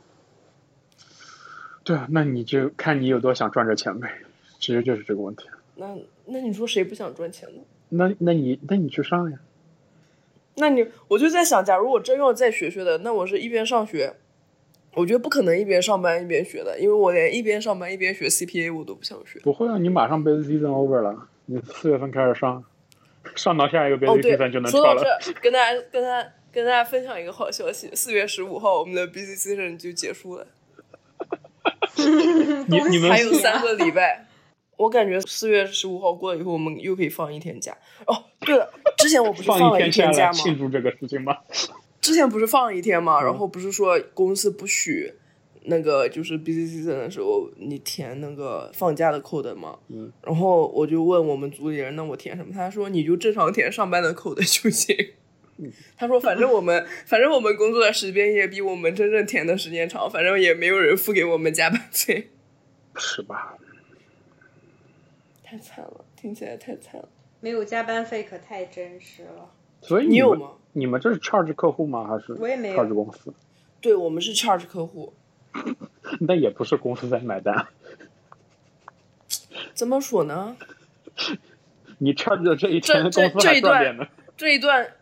[1.85, 4.23] 对啊，那你就看你有多想赚这钱呗，
[4.59, 5.47] 其实就是这个问题。
[5.75, 5.95] 那
[6.25, 7.61] 那你说谁不想赚钱呢？
[7.91, 9.39] 那那你那你去上呀，
[10.55, 14.15] 那你我就在想，假如我真要再学学的，那我是一边上学，
[14.95, 19.39] 我觉得不可能一边上班一边学的，因为我连一边上班一边学 CPA 我都不想学。
[19.41, 22.65] 不会啊，你马上 basic season over 了，你四月份开始上，
[23.37, 24.97] 上到下一个哦，basic 对 season 就，能说到。
[24.97, 30.47] 这，跟大家跟大家跟大家分享一个好消息，四月十五号我们的 busy season 就结束了，
[32.67, 34.27] 你你们还有三个礼拜。
[34.79, 37.77] 我感觉四月十五号过了以后，我们又可以放一天假。
[38.07, 40.33] 哦，对了，之前我不是放了一天假吗？
[40.33, 41.37] 庆祝这个事情吗？
[42.01, 45.13] 之前不是放了一天嗯嘛，然后不是说公司不许
[45.65, 52.51] 那个就是 busy season 的时候你填那个放假的 code 嘛，嗯，然后我就问我们组里人，那我填什么？
[52.51, 54.97] 他说你就正常填上班的 code 就行。
[55.59, 62.31] 嗯他说反正我们反正我们工作的时间也比我们真正填的时间长，反正也没有人付给我们加班费，
[62.97, 63.57] 是吧？
[65.43, 67.09] 太惨了，听起来太惨了。
[67.41, 69.51] 没有加班费可太真实了。
[69.81, 70.53] 所以们你有吗？
[70.73, 72.07] 你们这是 charge 客户吗？
[72.07, 73.33] 还是我也没有 charge 公司？
[73.81, 75.15] 对我们是 charge 客户。
[76.21, 77.69] 那也不是公司在买单，
[79.73, 80.57] 怎么说呢？
[81.99, 84.07] 你 charge 的这一这天，这公司还这一段赚点呢。
[84.37, 84.93] 这一段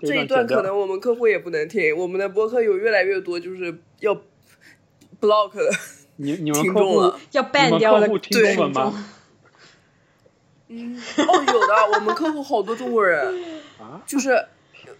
[0.00, 4.14] 这一段可能我们客户也不能听，我们的播客有越来越多就是要
[5.20, 5.70] block 的
[6.16, 7.20] 你你们客户听众了。
[7.32, 9.06] 要 ban 掉了客户听对中文吗？
[10.68, 14.30] 哦，有的，我们客户好多中国人，啊，就是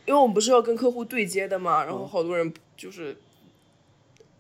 [0.07, 3.17] 因为我们不是要跟客户对接的嘛，然后好多人就是。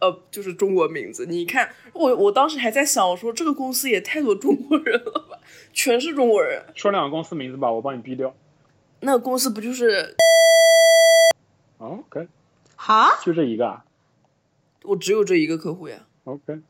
[0.01, 5.40] 呃，就是中国名字，你看我，我当时还在想，我说这个公司也太多中国人了吧，
[5.73, 6.62] 全是中国人。
[6.77, 8.33] 说两个公司名字吧，我帮你逼掉。
[9.00, 10.16] 那个公司不就是
[11.78, 12.28] 哦 OK，
[12.76, 13.84] 哈，就这一个啊。
[14.84, 16.61] 我只有这一个客户呀？OK，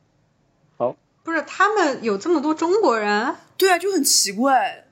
[0.76, 4.86] 好不是他们有这么多中国人，对啊，就很奇怪，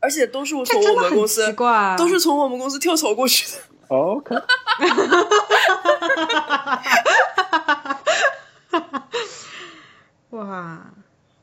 [0.00, 1.94] 而且都是我从我们公司奇，怪。
[1.96, 3.62] 都是从我们公司跳槽过去的。
[3.88, 4.36] OK，
[10.30, 10.92] 哇，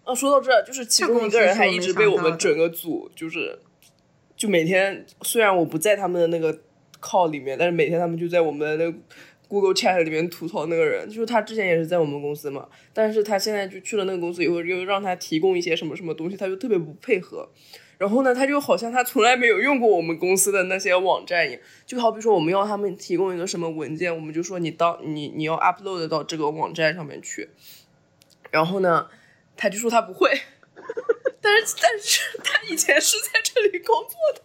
[0.03, 3.59] 啊，说到这儿，就是其中一个人还一直被我们整个组，就是
[4.37, 6.57] 就每天，虽然我不在他们的那个
[7.01, 8.97] call 里面，但是每天他们就在我们的那个
[9.47, 17.49] Google Chat 里面吐槽那个人，就是他之前也是在我们公司嘛，但是他现在就去了那个公司以后，又让他提供一些什么什么东西，他就特别不配合。
[17.97, 27.49] 然后呢，他就好像他从来没有用过我们公司的那些网站一样，就好比说我们要他们提供一个什么文件，我们就说你到你你要 upload 到这个网站上面去，
[28.51, 29.07] 然后呢，
[29.55, 30.29] 他就说他不会，
[31.47, 34.41] 但是但是他以前是在这里工作的，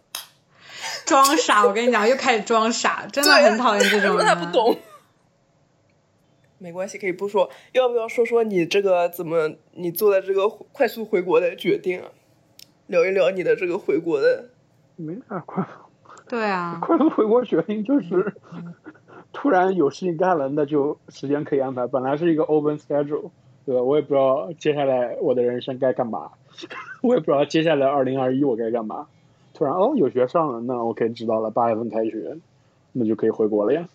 [1.04, 4.24] 装傻，我跟你讲，又开始装傻，真的很讨厌这种人。
[4.24, 4.78] 他不懂。
[6.58, 7.50] 没关系，可以不说。
[7.72, 12.08] 要不要说说你这个怎么你做的这个快速回国的决定啊？
[12.86, 14.50] 聊一聊你的这个回国的。
[14.94, 15.66] 没啥快
[16.28, 18.32] 对啊， 快速回国决定就是
[19.32, 21.88] 突然有事情干了，那就时间可以安排。
[21.88, 23.32] 本来是一个 open schedule，
[23.66, 23.82] 对吧？
[23.82, 26.30] 我也不知道接下来我的人生该干嘛，
[27.02, 29.08] 我也不知道接下来二零二一我该干嘛。
[29.52, 32.38] 突然哦，有学上了，那 OK 知道了，八月份开学，
[32.92, 33.86] 那就可以回国了呀。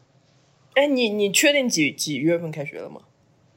[0.75, 3.01] 哎，你你确定几几月份开学了吗？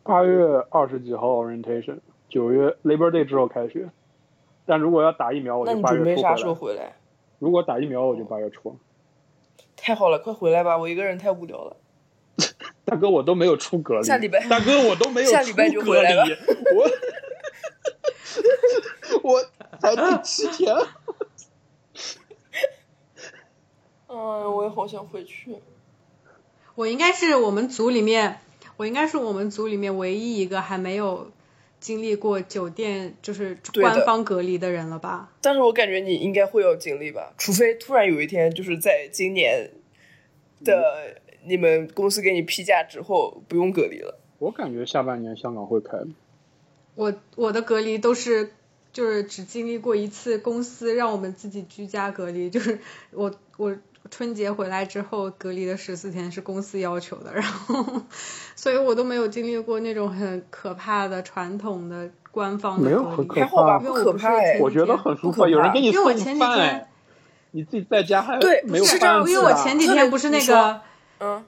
[0.02, 3.90] 八月二十几号 orientation，九月 Labor Day 之后开学。
[4.64, 6.96] 但如果要打疫苗，我那你就八准备啥时候月初回来。
[7.38, 8.76] 如果打疫苗，我就八月初。
[9.76, 10.78] 太好了，快回来吧！
[10.78, 11.76] 我一个人太无聊了。
[12.86, 14.02] 大哥，我都没有出隔离。
[14.02, 16.32] 下礼拜大哥，我都没有下礼拜就出隔回来了离
[16.76, 16.88] 我
[19.22, 19.42] 我
[19.80, 20.74] 才第七天。
[24.08, 24.16] 嗯，
[24.54, 25.56] 我也好想回去。
[26.74, 28.40] 我应该是我们组里面，
[28.76, 31.30] 我应该是我们组里面唯一一个还没有
[31.78, 35.30] 经历过酒店就是官方隔离的人了吧？
[35.40, 39.70] 但是我感觉你应该会有经历吧，除非突然有一天，就是在今年
[40.64, 44.18] 的你们公司给你批假之后不用隔离了。
[44.38, 46.08] 我感觉下半年香港会开的。
[46.94, 48.52] 我我的隔离都是
[48.92, 52.78] 就是只经历过一次公司让我们自己居家隔离，就是
[53.12, 53.76] 我我
[54.10, 58.02] 春节回来之后隔离的十四天是公司要求的，然后
[58.56, 64.58] 所以我都没有经历过那种很可怕的传统的官方的没有隔离很可还好吧，怕因不为我不是前可怕哎。
[64.60, 66.88] 我觉得很舒服，有人给你送因为我前几饭天，
[67.52, 70.80] 你自己在家还对没有是这样子饭吃啊因为我前几特别天不是那你说个。
[71.22, 71.44] 嗯，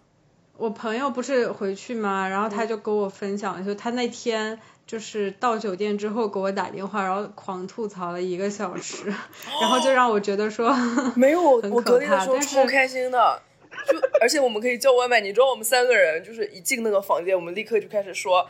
[0.59, 2.29] 我朋友不是回去嘛？
[2.29, 4.59] 然后他就跟我分享，就他那天
[4.93, 9.07] 就是到酒店之后给我打电话，然后狂吐槽了一个小时，
[9.59, 10.71] 然后就让我觉得说，
[11.17, 13.41] 没有，很可我隔天的时候超开心的，
[13.89, 15.19] 就而且我们可以叫外卖。
[15.23, 18.47] 你知道我们三个人就是一进那个房间，我们立刻就开始说，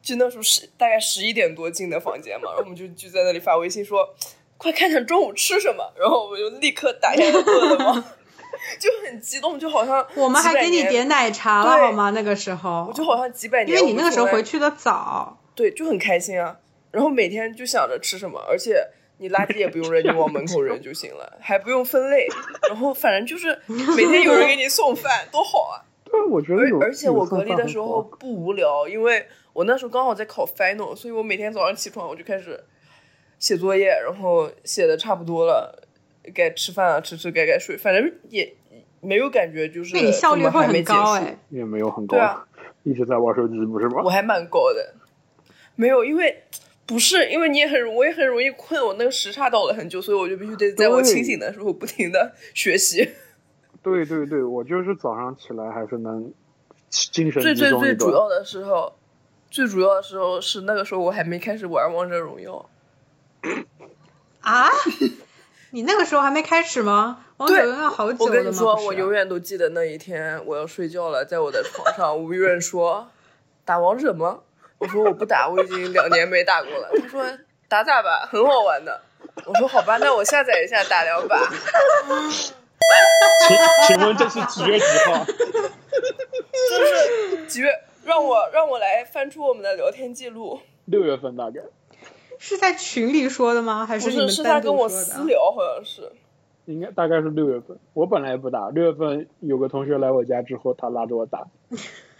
[0.00, 4.14] 就那时候十大概十一点多进的房间嘛，然后我们就就在那里发微信说，
[4.56, 8.04] 快看看中午吃什么，然后我们就立刻打开饿了么，
[8.78, 12.10] 就很激动，就好像 我们还给你点奶茶了对好吗？
[12.10, 16.58] 那个时候我，就好像几百年，因为你那个时候回去的早，对，就很开心啊。
[16.90, 18.86] 然后每天就想着吃什么，而且
[19.18, 22.26] 你垃圾也不用扔， 你往门口扔就行了，还不用分类。
[22.68, 23.58] 然后反正就是
[23.96, 25.84] 每天有人给你送饭， 多好啊！
[26.04, 26.78] 对，我觉得有。
[26.78, 32.62] 而而且我隔离的时候不无聊，因为我那时候刚好在考 final，所以我每天早上起床我就开始
[33.38, 35.88] 写作业，然后写的差不多了，
[36.34, 38.54] 该吃饭了吃吃，该该睡，反正也
[39.00, 41.38] 没有感觉就是那你效率会很高哎。
[41.48, 42.46] 也没有很高，对啊
[42.82, 44.10] 一直在玩手机，不是吗我？
[44.10, 44.94] 还蛮高的，
[45.82, 46.44] 没有，因为
[46.86, 53.10] 不是因为你也很容，我也很容易困，我那个时差倒了很久，所以我就必须得在我清醒的时候不停的学习。
[53.82, 56.32] 对对对，我就是早上起来还是能
[56.88, 57.70] 精神最最。
[57.72, 58.94] 最主要的时候，
[59.50, 62.70] 最主要的时候是那个时候我还没开始玩王者荣耀，
[64.40, 64.68] 啊？
[65.74, 67.24] 你那个时候还没开始吗？
[67.38, 68.30] 王者荣耀好久了？
[68.30, 73.08] 我跟你说，我永远都记得那一天，我要睡觉了，在我的床上，吴雨润说
[73.64, 74.40] ：“打王者吗？”
[74.82, 77.24] 我说：“我不打，我已经两年没打过了。”他说
[77.68, 79.00] ：“打打吧，很好玩的。”
[79.46, 81.38] 我说：“好吧，那我下载一下打两把。
[83.46, 83.56] 请
[83.86, 85.24] 请问这是几月几号？”
[86.68, 87.68] 就是 几月？
[88.04, 90.58] 让我让我来翻出我们的聊天记录。
[90.86, 91.60] 六月份大概，
[92.40, 93.86] 是在群里说的吗？
[93.86, 96.10] 还不是，你们是他跟我私聊，好像是。
[96.66, 97.78] 应该大概是六月份。
[97.94, 101.46] 我本来也不打，六月份有个同学来我家之后，他拉着我打。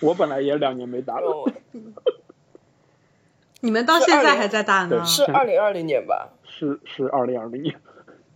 [0.00, 1.52] 我本来也两年没打了，哦，
[3.60, 5.04] 你们到现在还在打呢？
[5.04, 6.30] 是二零二零年吧？
[6.44, 7.74] 是是二零二零年。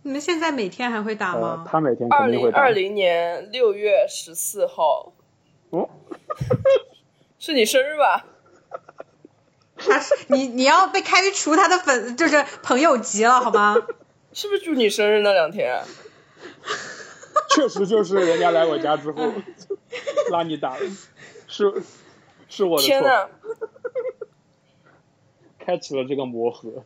[0.03, 1.65] 你们现在每天还会打呃吗，？
[1.69, 2.57] 他每天二肯定会打。
[2.57, 5.13] 零二零年六月十四号，
[5.69, 5.87] 哦，
[7.37, 8.25] 是你生日吧？
[9.77, 13.75] 他是你你要被开除他的粉就是朋友级了，好吗？
[14.33, 15.83] 是不是就你生日那两天？
[17.55, 19.33] 确实就是人家来我家之后
[20.31, 20.85] 拉你打的，
[21.51, 21.83] 是
[22.47, 23.27] 是我的错，天呐，
[25.59, 26.83] 开启了这个魔盒。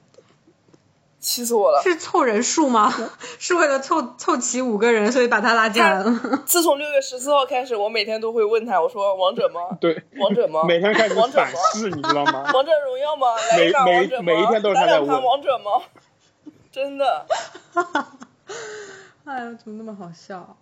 [1.19, 1.81] 气死我了！
[1.81, 2.93] 是凑人数吗？
[3.39, 6.43] 是为了凑凑齐五个人，所以把他拉进来了。
[6.45, 9.75] 自从六月十四号开始，我每天都会问他，我说王者吗？
[9.81, 10.63] 对，王者吗？
[10.65, 11.55] 每天开始王者吗反？
[11.81, 12.51] 噬，你知道吗？
[12.53, 13.27] 王者荣耀吗？
[13.51, 14.23] 来一把每王者吗？
[14.23, 15.81] 每一天都是他在问王者吗？
[16.71, 17.25] 真的，
[19.25, 20.57] 哎呀，怎么那么好笑？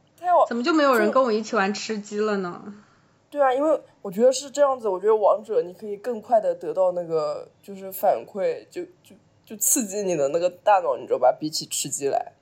[0.47, 2.73] 怎么就没有人跟我一起玩吃鸡了呢？
[3.29, 11.35] 对啊，因为我觉得是这样子，我觉得王者你可以更快的得到那个就是反馈，就就就刺激你的那个大脑，你知道吧？
[11.39, 12.33] 比起吃鸡来，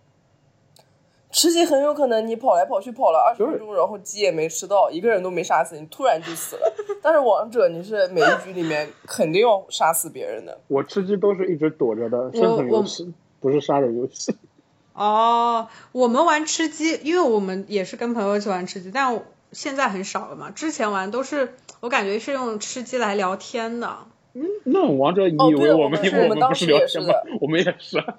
[1.30, 6.74] 吃鸡很有可能你跑来跑去跑了二十分钟，然后鸡也没吃到，一个人都没杀死，你突然就死了。
[7.02, 14.36] 但是王者你是每一局里面 肯定要杀死别人的，我吃鸡都是一直躲着的生存游戏，不是杀人游戏。
[14.94, 20.52] 哦，我们玩吃鸡，因为我们也是跟朋友一起玩吃鸡，但我现在很少了嘛。
[20.52, 24.00] 之前玩都是我感觉是用吃鸡来聊天的。
[24.34, 27.24] 嗯那王者，你以为我们我们是我们不我们当时聊天吗也是的？
[27.42, 28.16] 我们也是啊。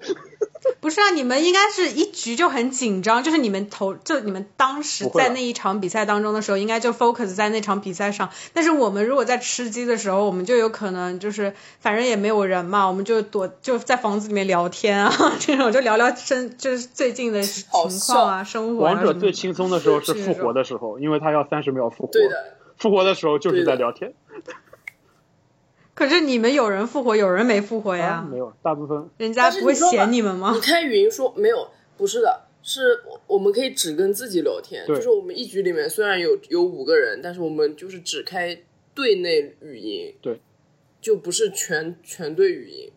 [0.83, 8.29] 不是啊，你们应该是一局就很紧张，就是你们投，就你们当时在那一场比赛当中的时候，应该就 focus 在那场比赛上。
[8.51, 17.63] 但是我们如果在吃鸡的时候，我们就有可能就是反正也没有人嘛，我们就躲就在房子里面聊天啊， 这种就聊聊生就是最近的情
[18.05, 19.13] 况啊、生活啊王者。
[19.13, 22.11] 最轻松的时候是复活的时候，因为他要三十秒复活。
[22.11, 22.35] 对的，
[22.77, 24.13] 复活的时候就是在聊天。
[25.95, 28.25] 可是你们有人复活，有人没复活呀？
[28.25, 30.59] 啊，没有，大部分人家不会嫌你们吗你？
[30.59, 38.59] 开语音说没有，不是的，是我我们可以只跟自己聊天，就是我们一局里面虽然有有五个人，但是我们就是只开
[38.95, 40.41] 队内语音，对，
[40.99, 42.91] 就不是全全队语音。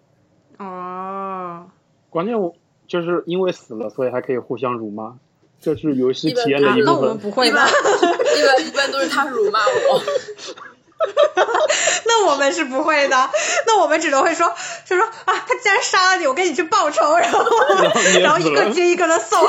[0.59, 1.67] 哦，
[2.09, 2.55] 关键我
[2.87, 5.19] 就是因为死了，所以还可以互相辱骂，
[5.61, 7.19] 这是游戏体验的一部啊那我们分。
[7.19, 10.03] 一不会的般，一般一般都是他辱骂我，
[12.07, 13.31] 那我们是不会的，
[13.67, 17.45] 那我们只能会说，就说啊，他既然杀了你，我跟你去报仇，然后
[18.23, 19.43] 然后一个接一个的送，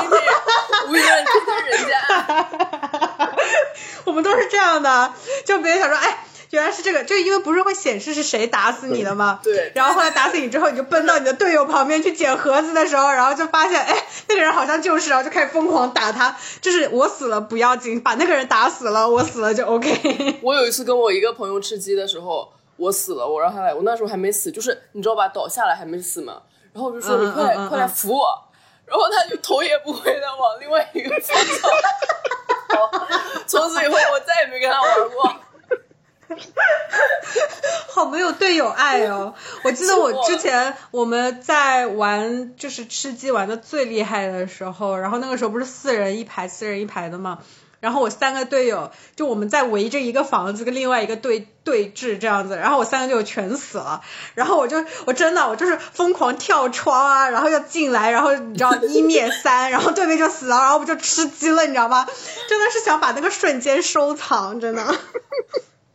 [0.88, 2.48] 无缘天天人家。
[4.04, 5.12] 我们都是这样的，
[5.44, 9.40] 就别人想说，哎，原来是这个，就因为不是会显示是谁打死你的吗？
[9.42, 9.70] 对。
[9.74, 20.38] 然后后来打死你之后，你就奔到你的队友旁边去捡盒子的时候，然后就发现，哎，那个人好像就是，然后就开始疯狂打他，就是我死了不要紧，把那个人打死了，我死了就 OK。
[20.42, 26.40] 我有一次跟我一个朋友吃鸡的时候，我死了，我让他来，我那时候还没死，就是你知道吧，倒下来还没死嘛，
[26.72, 28.26] 然后我就说嗯你快快来嗯扶我，
[28.86, 31.70] 然后他就头也不回的往另外一个方向
[32.68, 33.06] 跑，
[33.46, 35.36] 从此以后我再也没跟他玩过。
[37.88, 39.34] 好没有队友爱哦！
[39.64, 47.38] 我记得我之前我们在玩就是吃鸡玩的最厉害的时候，然后那个时候不是四人一排，四人一排的嘛。
[47.80, 54.02] 然后我三个队友，就我们在围着一个房子跟另外一个队对峙这样子，然后我三个队友全死了，
[54.34, 62.04] 然后我就我真的我就是疯狂跳窗啊，然后要进来，然后你知道一灭三， 然后对面就死了，然后我们就吃鸡了，你知道吗？
[62.48, 64.84] 真的是想把那个瞬间收藏，真的。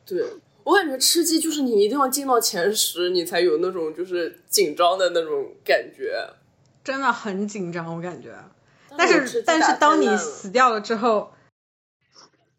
[0.06, 0.24] 对
[0.64, 6.16] 我感觉吃鸡就是你一定要进到前十，你才有那种就是紧张的那种感觉。
[6.84, 8.34] 真的很紧张，我感觉。
[8.98, 11.32] 但是但是当你死掉了之后，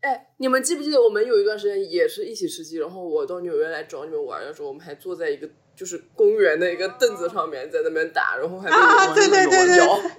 [0.00, 10.10] 哎，你们记不记得我们有一段时间也是一起吃鸡，然后我到纽约来找你们玩的时候，我们还坐在一个就是公园的一个凳子上面在那边打，然后还被啊有对对对对。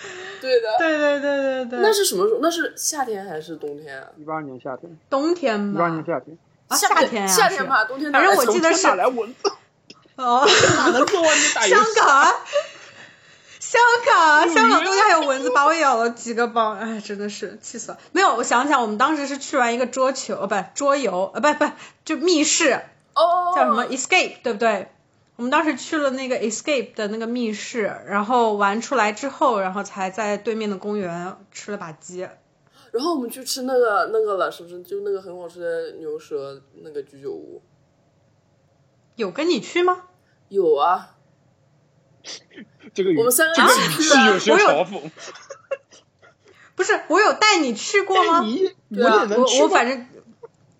[0.40, 2.38] 对的，对对对对对，那是什么时候？
[2.40, 4.08] 那是夏天还是冬天啊？
[4.16, 6.04] 一八年夏天，冬天吧一八年？
[6.06, 6.38] 夏天，
[6.68, 9.50] 啊，夏夏天啊，夏天吧，冬天哪反正我记得是哪来蚊子？
[10.16, 10.46] 哦，
[10.76, 11.94] 哪 能坐外面打 游戏？
[11.94, 12.32] 香港啊，
[13.60, 17.98] 香港，香港冬天还有蚊子，把我咬了几个包，哎，真的是气死了。
[18.12, 21.70] 没有，我想想，我们当时是去玩一个桌球，呃，不，桌游，呃，不不，
[22.04, 22.82] 就密室，
[23.14, 24.90] 哦，叫什么 Escape，对不对？
[25.36, 32.28] 我们当时去了那个 Escape 的那个密室，然后玩出来之后，然后才在对面的公园吃了把鸡。
[32.98, 34.82] 然后我们去吃那个那个了，是不是？
[34.82, 37.62] 就那个很好吃的牛舌那个居酒屋。
[39.14, 40.06] 有跟你去吗？
[40.48, 41.14] 有啊，
[42.92, 44.16] 这个我们三个一起去的
[44.52, 45.10] 我有嘲讽。
[46.74, 48.40] 不是，我有带你去过吗？
[48.40, 50.04] 你对啊也能去吗我我反正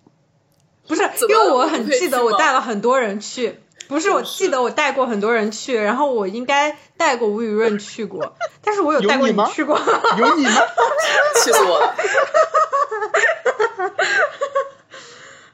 [0.88, 3.60] 不是，因为我很记得我带了很多人去。
[3.88, 9.78] 不是，我记得我带过很多人去，然后我应该带过吴雨润去过， 但是我有带过你吗去过。
[10.18, 10.52] 有你吗？
[11.42, 11.94] 气死我了！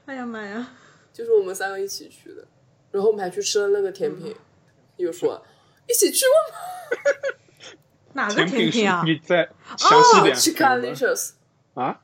[0.06, 0.66] 哎呀妈呀！
[1.12, 2.44] 就是我们三个一起去的，
[2.90, 4.34] 然后我们还去吃了那个甜品，
[4.96, 5.40] 又说
[5.88, 6.60] 一起去过吗
[8.14, 9.02] 哪个甜品是甜品啊？
[9.04, 10.36] 你再详细点。
[10.36, 11.30] ？Chicalicious，
[11.74, 12.00] 啊？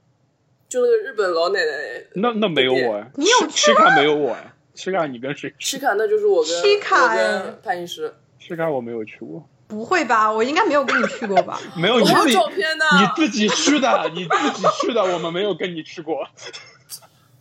[0.69, 4.50] 就那个日本老奶奶那那没有我哎，你有吃卡没有我哎，
[4.81, 5.53] 吃卡你跟谁？
[5.59, 10.33] 吃卡，那就是我跟我哎跟潘医师，吃卡我没有去过，不会吧？
[10.33, 11.61] 我应该没有跟你去过吧？
[11.77, 12.87] 没有你我有自己照片的。
[12.99, 16.27] 你自己去的， 你自己去的，我们没有跟你去过。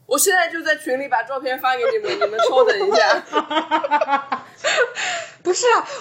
[0.05, 3.23] 我现在就在群里把照片发给你们，你们稍等一下。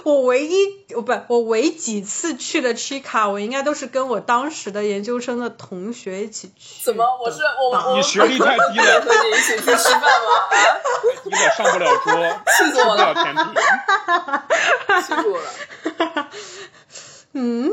[0.04, 0.54] 我唯一
[0.94, 6.84] 我不我唯几次去的 Chica，我应该都是跟我当时的研究生的同学一起去的。
[6.84, 7.04] 怎么？
[7.20, 10.08] 我是我我你学历太低了和你一起去吃饭吗？
[10.48, 10.80] 啊，
[11.24, 12.12] 你也上不了桌，
[12.56, 13.44] 气死吃不我了，了甜品。
[15.02, 16.30] 气死我了！
[17.32, 17.70] 嗯，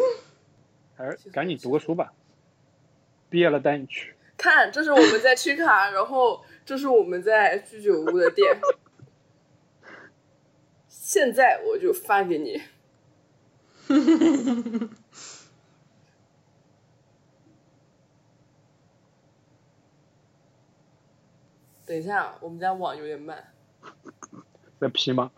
[0.98, 2.12] 还是赶紧读个书吧，
[3.30, 4.16] 毕业了带你去。
[4.38, 8.60] 看，这是我们在 Chica，，然后这是我们在居酒屋的店。
[10.98, 12.62] 现在我就发给你。
[21.86, 23.54] 等一下，我们家网有点慢。
[24.80, 25.32] 在 P 吗？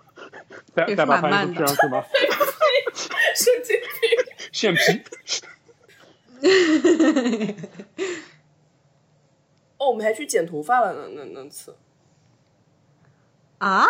[0.74, 2.06] 在在把翻译蛮慢的图 P 上去吗？
[3.36, 3.90] 神经病！
[4.54, 5.04] 现 P。
[9.78, 11.76] 哦，我们还去剪头发了呢，那那次。
[13.58, 13.86] 啊？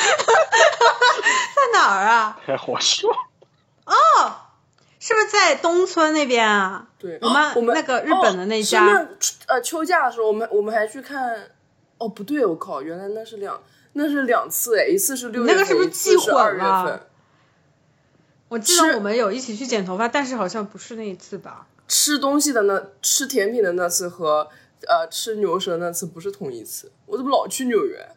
[1.54, 2.40] 在哪儿啊？
[2.46, 3.08] 太好笑。
[5.02, 6.86] 是不是在东村那边啊？
[6.98, 11.50] 对，我们我们那个日本的那哦、家是那呃秋假的时候，我们我们还去看。
[11.96, 13.60] 哦，不对，我靠，原来那是两
[13.94, 17.00] 那是两次哎，一次是六月份，那个是不是记混是二月了份。
[18.48, 21.66] 我记得我们有一起去剪头发，但是好像不是那一次吧？
[21.88, 24.48] 吃东西的那吃甜品的那次和
[24.86, 28.08] 呃吃牛舌那次不是同一次，我怎么老去纽约？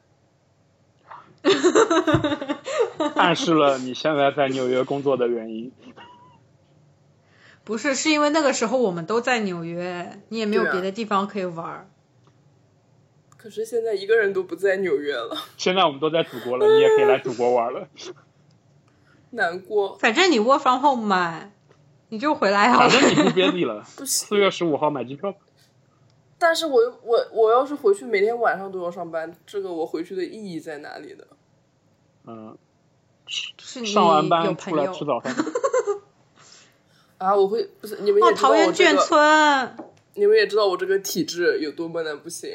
[3.16, 5.72] 暗示了你现在在纽约工作的原因。
[7.66, 11.88] 不是，是因为那个时候我们都在纽约，你也没有别的地方可以玩儿。
[13.38, 17.88] 可是现在一个人都不在纽约了，现在我们都在祖国了，你也可以来祖国玩了。
[19.32, 19.98] 难过。
[19.98, 21.52] 反正你 work from home 嘛，
[22.10, 22.90] 你就回来好了。
[22.90, 25.40] 反正你不憋地了，不行，四月十五号买机票吧。
[26.44, 31.24] 但是我又我我要是回去每天晚上都要上班，这个我回去的意义在哪里呢？
[32.28, 32.58] 嗯，
[33.26, 35.34] 是你上完班出来吃早饭。
[37.18, 39.78] 啊，我会不是你们哦，也知道我这个，村，
[40.16, 42.52] 你们也知道我这个体质有多么的不行。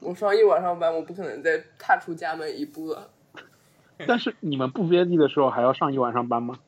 [0.00, 3.10] 我上一晚上班，我不可能再踏出家门一步了。
[4.06, 6.58] 但是你们不憋地的时候还要上一晚上班吗？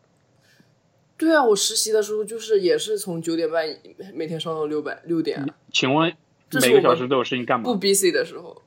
[1.19, 3.67] 对啊，我实习的时候就是也是从九点半
[4.15, 6.17] 每天上到六百六点啊，请问
[6.51, 8.63] 这是每个小时都有事情干不？busy 的时候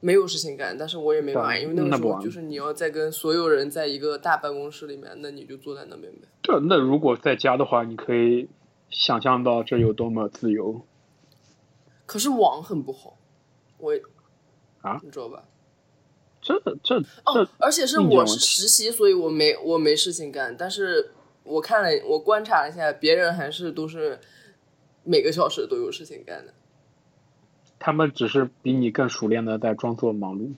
[0.00, 6.28] 没有事情干，但是我也没办法，对因为那个时候就是你要在跟所有人在一个大办公室里面，那你就坐在那边呗。
[6.42, 8.48] 对，那如果在家的话，你可以
[8.88, 10.80] 想象到这有多么自由。
[12.06, 13.18] 可是网很不好，
[13.78, 13.92] 我
[14.80, 15.44] 啊你知道吧？
[16.40, 20.56] 这这哦，而且是我是实习，所以我没我没事情干。
[20.56, 21.10] 但是
[21.44, 24.18] 我看了，我观察了一下，别人还是都是
[25.04, 26.54] 每个小时都有事情干的。
[27.80, 30.52] 他们只是比你更熟练的在装作忙碌。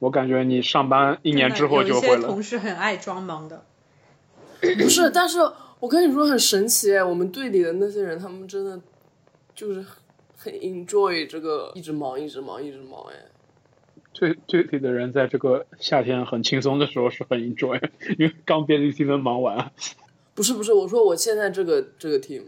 [0.00, 2.42] 我感觉你上班一年之后就会了同。
[2.42, 3.64] 事很爱装忙的。
[4.60, 5.38] 不是，但是
[5.80, 8.78] 我跟你说很神奇哎，我们队里的那些人，他们真的
[9.54, 9.84] 就是
[10.36, 13.14] 很 enjoy 这个一直忙一直忙一直忙哎。
[14.12, 17.80] 队队里的人在这个夏天很轻松的时候是很 enjoy，
[18.18, 19.70] 因为刚 busy season 忙完。
[20.34, 22.42] 不是不是，我说我现在这个这个 team，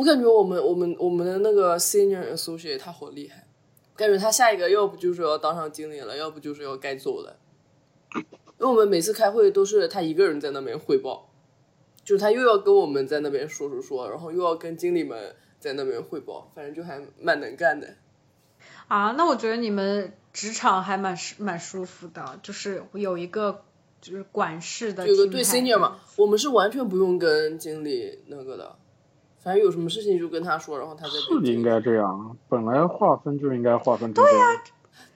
[0.00, 3.46] 我感觉我们我们我们的那个 senior associate 他好厉害，
[3.94, 7.36] 感觉他下一个要不就是要当上经理了，要不就是要该走了。
[8.14, 8.24] 因
[8.60, 11.28] 为我们每次开会都是他一个人在那边汇报，
[12.02, 17.86] 就是他又要跟我们在那边说说说，然后又要跟经理们在那边汇报，反正就还蛮能干的。
[18.88, 23.64] 啊，那我觉得你们职场还蛮舒蛮舒服的，就是有一个
[24.00, 28.76] 就是管事的，有个对 senior 嘛，我们是完全不用跟经理那个的，
[29.42, 34.60] 反正有什么事情就跟他说，然后他再是应该这样，本来划分就应该划分成这样。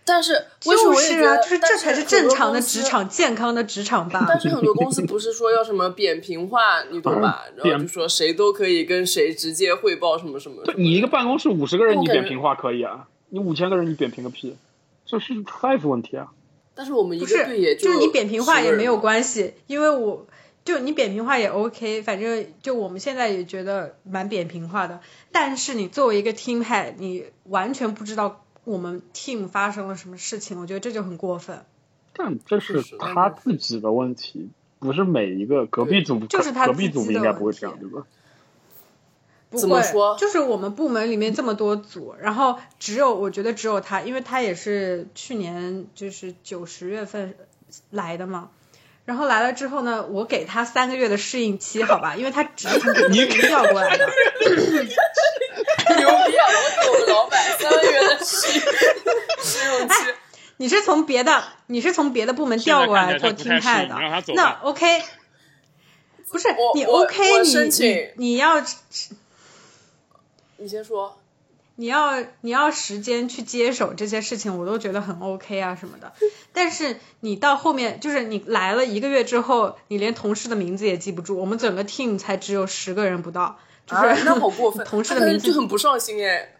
[0.07, 4.25] 但是就是啊，就是这这才是正常的职场，健康的职场吧。
[4.29, 7.45] 但是很多公司不是说要什么扁平化，你懂吧？
[7.57, 10.63] 然后就说谁都可以跟谁直接汇报什么什么。
[10.77, 13.09] 你一个办公室五十个人，你扁平化可以啊？
[13.31, 14.57] 你五千个人，你扁平个屁？
[15.07, 16.29] 这是 size 问题啊。
[16.75, 20.27] 但是我们一个队也就是你扁平化也没有关系，因为我
[20.65, 25.01] 就你扁平化也 OK，反正就我们现在也觉得蛮扁平化的。
[25.33, 28.41] 但是你作为一个 team head，你完全不知道。
[28.65, 30.59] 我们 team 发生了什么事情？
[30.59, 31.67] 我觉得这就很过分。
[32.15, 34.49] 但这是他自己的问题，
[34.79, 38.07] 不是每一个隔壁组就是他隔壁组应该不会这样，对吧？
[39.51, 40.17] 不会说？
[40.17, 47.35] 就是我们部门里面这么多组，然后只有我觉得只有他，因为他也是去年就是九十月份
[47.91, 48.49] 来的嘛。
[49.05, 52.17] 然后来了之后呢，我给他三个月的适应期，好吧？
[52.17, 54.07] 因为他只是从别人调过来的。
[55.97, 56.47] 牛逼啊！
[56.89, 58.61] 我给我老板三个月的试
[59.43, 59.95] 试用期。
[60.57, 63.95] 你是从别的，你是从别的部门调过来做听派的，
[64.35, 65.03] 那 OK。
[66.31, 68.61] 不是你 OK，你你要，
[70.57, 71.17] 你先说。
[71.77, 76.13] 你要你要时间去接手这些事情，我都觉得很 OK 啊什么的。
[76.53, 81.39] 但是你到后面，就是你来了一个月之后，你连同事的名字也记不住。
[81.39, 83.59] 我们整个 team 才只有十个人不到。
[83.87, 86.57] 就是那好过分， 同事的名字就很不上心哎。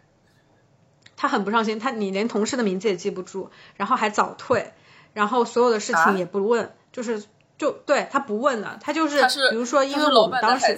[1.17, 4.73] 他很不上心，他你连同事的名字也记不住，然后还早退，
[5.13, 7.23] 然后所有的事情也不问，就是
[7.57, 10.77] 就对他不问的，他就是比如说因为我们当时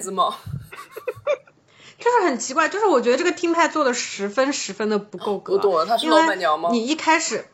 [1.98, 5.54] 就是很奇怪，就是我觉得这个听派做的十分十分的不够格。
[5.54, 6.70] 我懂了，他是老板娘吗？
[6.72, 7.44] 你一开始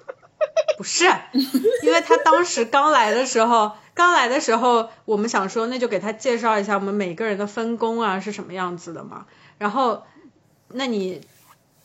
[0.77, 1.05] 不是，
[1.83, 3.73] 因为他当时刚来的时候。
[3.97, 9.27] 刚来的时候，我们想说，那就给他介绍一下我们每个人的分工啊是什么样子的嘛。
[9.57, 10.03] 然后，
[10.67, 11.21] 那你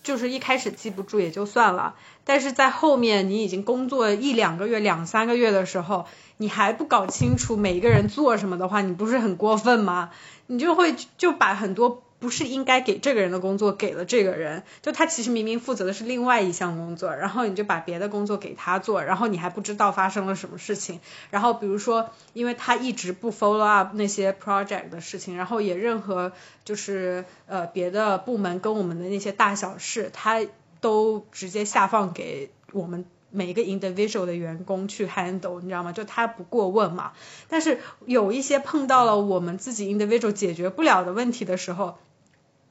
[0.02, 1.94] 就是一开始记不住也就算了，
[2.24, 6.08] 但是在后面你已经工作一两个月、两三个月的时候，
[6.38, 10.10] 你还不搞清楚每一个人做什么的话，你不是很过分吗？
[10.48, 12.02] 你就会就把很多。
[12.20, 21.00] 不是应该给这个人的工作给了这个人，就他其实明明负责的是另外一项工作，然后你就把别的工作给他做，然后你还不知道发生了什么事情。
[21.30, 26.34] 然后比如说，因为他一直不 follow up 那些 project 的事情，然后也任何
[26.66, 30.42] 就是呃别的部门跟我们的那些大小事，他
[30.82, 33.06] 都直接下放给我们。
[33.32, 35.92] 每一个 individual 的员工去 handle，你知道吗？
[35.92, 37.12] 就他不过问嘛。
[37.48, 42.00] 但是有一些碰到了我们自己 individual 解决不了的问题的时候，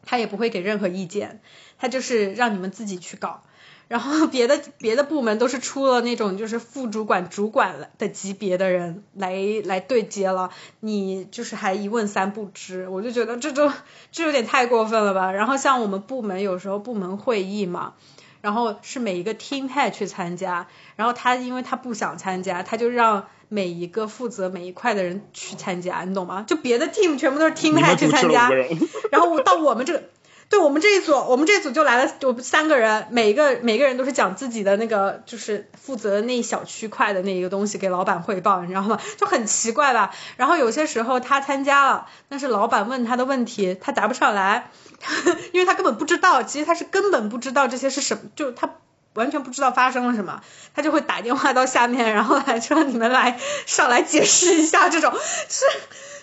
[0.08, 1.42] 他也不会给任何意见，
[1.78, 3.42] 他就是让你们自己去搞。
[3.88, 9.34] 然后 别的别的部门都是出了那种就是副主管、主管的级别的人来
[9.64, 10.48] 来对接了，
[10.80, 13.70] 你就是还一问三不知，我就觉得这就
[14.10, 15.30] 这有点太过分了吧。
[15.32, 17.92] 然后像我们部门有时候部门会议嘛。
[18.40, 26.44] 然后是每一个 team head 去参加，然后他因为他不想参加，他就让每一个负责每一块的人去参加，你懂吗？
[26.46, 28.50] 就别的 team 全部都是 team head 去参加，
[29.10, 30.02] 然后到我们这个。
[30.50, 38.98] 对我们这一组，我们这一组就来了，就三个人，每一个每个人都是讲自己的那个，就是负责那一小区块的那一个东西给老板汇报，你知道吗？
[39.18, 40.10] 就很奇怪吧。
[40.38, 44.70] 然后有些时候他参加了，但是老板问他的问题他答不上来，
[45.52, 48.70] 因为他根本不知道，其实他是根本不知道这些是什么，就他
[49.14, 50.42] 完全不知道发生了什么，
[50.74, 55.12] 他就会打电话到下面，然后来说你们来上来解释一下这种，
[55.48, 55.64] 是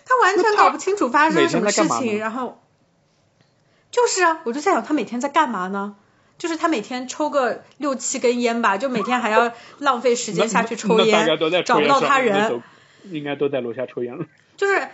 [0.06, 2.62] 他完全搞不清楚发生了什么事情，然后。
[3.92, 5.96] 就是啊，我就在想他每天在干嘛呢？
[6.38, 11.26] 就是他每天抽个六七根烟吧，就每天还要浪费时间下去抽烟，
[11.64, 12.62] 找不到他人，
[13.06, 14.26] 应该都在楼下抽烟了。
[14.58, 14.90] 就是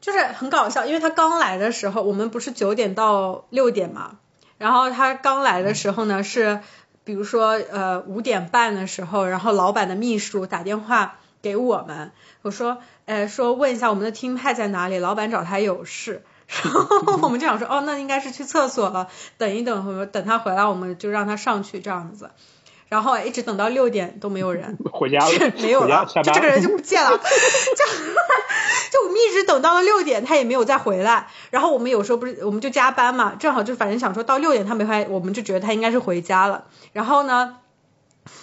[0.00, 4.16] 就是很搞笑，因为他刚来的时候，我们不是九点到六点嘛，
[4.56, 6.60] 然后他刚来的时候呢是，
[7.08, 16.22] 比如说呃五点半的时候，然后老板的秘书打电话给我们，我说，呃说问一下我们的听派在哪里，老板找他有事。
[16.62, 22.30] 然后 我们就想说，哦，那应该是去厕所了，等一等，等他回来，我们就让他上去这样子。
[22.88, 27.24] 然后一直等到六点都没有人， 回家了，没有了，就这个人就不见了， 就
[28.92, 31.28] 就我们一直等到了六点，他也没有再回来。
[31.50, 36.64] 然后我们有时候不是我们就加班嘛，正好就反正想说到六点他没回来，我们就觉得他应该是回家了。
[36.92, 37.56] 然后呢？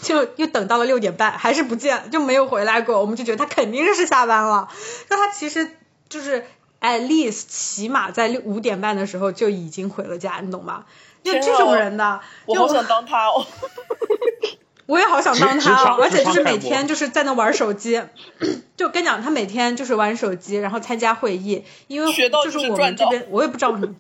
[0.02, 3.02] 就又等到了六点半，还是不见，就没有回来过。
[3.02, 4.68] 我们就觉得他肯定是下班了。
[5.10, 5.70] 那他其实
[6.10, 6.44] 就是
[6.82, 10.86] at least 起码在六五点半的时候就已经回了家，你懂吗？
[11.26, 13.46] 就这种人的，我好想当他哦。
[14.88, 18.04] 我也好想当他，哦而且就是每天就是在那玩手机。
[18.78, 23.96] 就跟你讲，他每天就是玩手机，然后参加会议，因为就是我们这边，我也不知道为什么，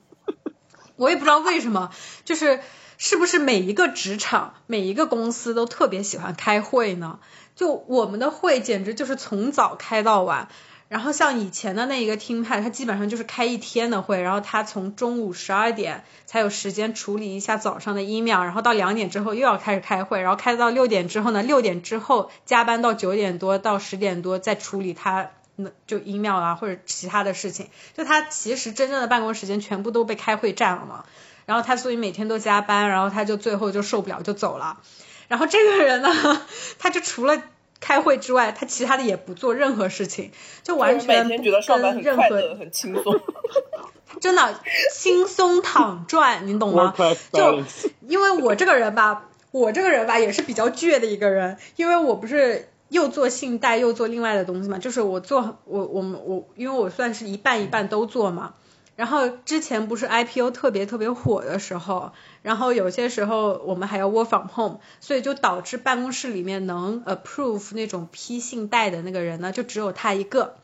[0.97, 1.89] 我也不知道为什么，
[2.23, 2.59] 就是
[2.99, 7.17] 是不是每一个职场、每一个公司都特别喜欢开会呢？
[7.55, 10.49] 就我们的会简直就是从早开到晚。
[10.96, 27.68] 然后像以前的那一个听派，他基本上就是开一天的会，然后他从中午十二点才有时间处理一下早上的 email，然后到两点之后又要开始开会，然后开到六点之后呢，六点之后加班到九点多到十点多再处理他那就 email 啊或者其他的事情，
[27.98, 31.04] 就他其实真正的办公时间全部都被开会占了嘛，
[31.46, 34.80] 然后他所以每天都加班，然后他就最后就受不了就走了，
[35.28, 36.10] 然后这个人呢，
[36.80, 37.41] 他就除了。
[37.80, 40.32] 开会之外，他其他的也不做任何事情，
[40.63, 43.19] 就完全每天觉得上班很快乐、很轻松。
[44.21, 44.59] 真的
[44.93, 46.93] 轻松躺赚，你懂吗？
[47.34, 47.63] 就
[48.07, 58.53] 因为我这个人吧，我这个人吧也是比较倔的一个人，因为我不是又做信贷又做另外的东西嘛，就是我做我我们我，因为我算是一半一半都做嘛。
[58.96, 70.56] 然后之前不是 IPO 特别特别火的时候，然后有些时候我们还要 work from home，所以就导致办公室里面能 approve 那种批信贷的那个人呢，就只有他一个。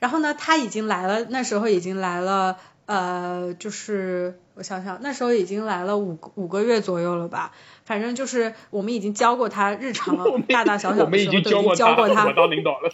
[0.00, 2.56] 然后呢，他已经来了，那时候已经来了，
[2.86, 7.52] 呃，就是我想想，那时候已经来了五五个月左右了吧。
[7.84, 10.16] 反正就是我们已经教过他日常
[10.48, 12.26] 大大小小的事情，都已经教过他。
[12.26, 12.90] 我当领导了。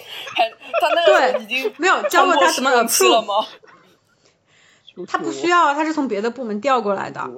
[0.81, 3.47] 他那个已经没有教过他怎么 approve 了吗？
[5.07, 7.31] 他不需要，他是从别的部门调过来的，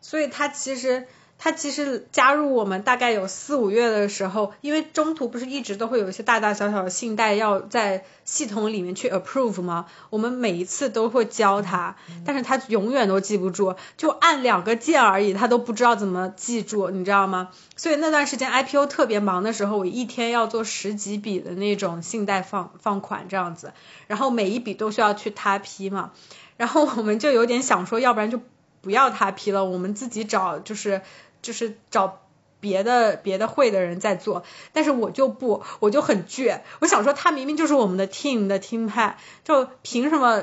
[0.00, 1.06] 所以他其实
[1.38, 9.86] 他其实加入我们大概有四五月的时候，因为中途不是一直都会有一些大大小小的信贷要在系统里面去 approve 吗？
[10.10, 11.96] 我们每一次都会教他，
[12.26, 17.48] 但是他永远都记不住，就按两个键而已，他都不知道怎么记住，你知道吗？
[17.74, 23.72] 所以那段时间 IPO 特别忙的时候，我一天要做十几笔的那种信贷放放款这样子，
[24.08, 26.12] 然后每一笔都需要去他批嘛。
[26.60, 28.38] 然后我们就有点想说，要不然就
[28.82, 31.00] 不要他批了，我们自己找，就是
[31.40, 32.20] 就是找
[32.60, 34.42] 别的别的会的人在做。
[34.74, 40.42] 但是我就不，我就很倔，我想说他明明就是我们的 team 的 team 派，就凭什么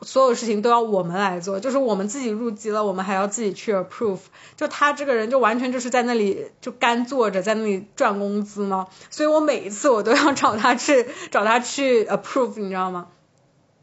[0.00, 1.60] 所有事情都要我们来做？
[1.60, 4.20] 就是我们自己入籍了，我们还要自己去 approve。
[4.56, 8.86] 就他这个人就完全就是在那里就干坐着，在那里赚工资吗？
[9.10, 13.08] 所以我每一次我都要找他去找他去 approve，你知道吗？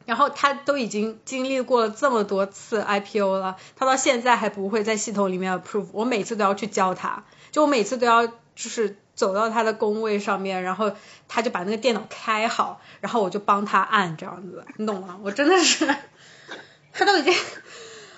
[0.06, 10.92] 然后他都已经经历过了这么多次 IPO 了，他到现在还不会在系统里面 approve，我每次都要去教他，就我每次都要就是走到他的工位上面，然后
[11.28, 15.18] 他就把那个电脑开好，然后我就帮他按这样子，你懂吗？
[15.24, 15.88] 我真的是，
[16.94, 17.34] 他都已经，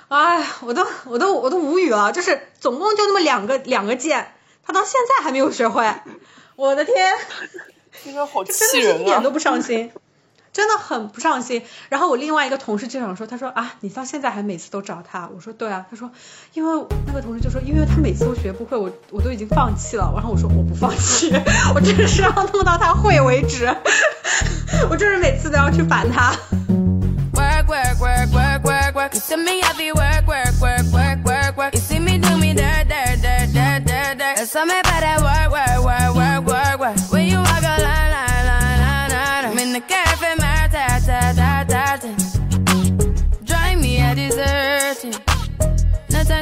[0.10, 4.34] 哎，我都我都我都无语了，就是总共就那么两个两个键，
[4.66, 6.02] 他到现在还没有学会，
[6.56, 6.96] 我的天，
[8.04, 9.92] 这个好气人啊，一点都不上心。
[10.58, 16.10] 真的很不上心，然后我另外一个同事就想说，他说啊，你到现在还每次都找他，我说对啊，他说，
[16.56, 21.32] 因为那个同事就说，因为他每次都学不会，我我都已经放弃了，然后我说我不放弃，
[21.76, 23.68] 我真是要弄到他会为止，
[24.90, 26.34] 我就是每次都要去烦他。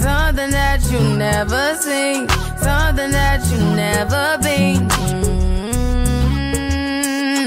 [0.00, 2.28] Something that you never seen.
[2.58, 4.88] Something that you never been.
[4.88, 5.88] Mm-hmm.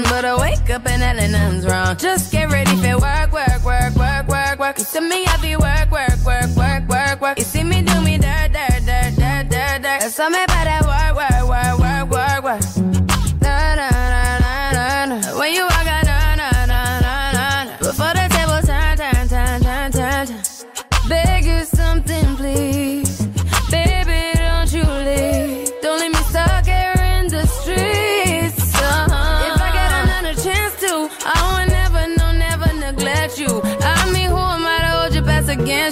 [0.04, 1.96] But I wake up and nothing's wrong.
[1.96, 4.78] Just get ready for work, work, work, work, work, work.
[4.78, 7.38] You see me, I be work, work, work, work, work, work.
[7.38, 10.00] You see me do me dirt, dirt, dirt, dirt, dirt, dirt.
[10.00, 12.91] That's me about that work, work, work, work, work, work.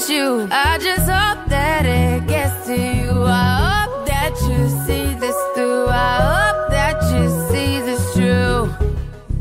[0.01, 0.49] About you.
[0.51, 3.25] I just hope that it gets to you.
[3.25, 5.87] I hope that you see this through.
[5.89, 8.67] I hope that you see this true.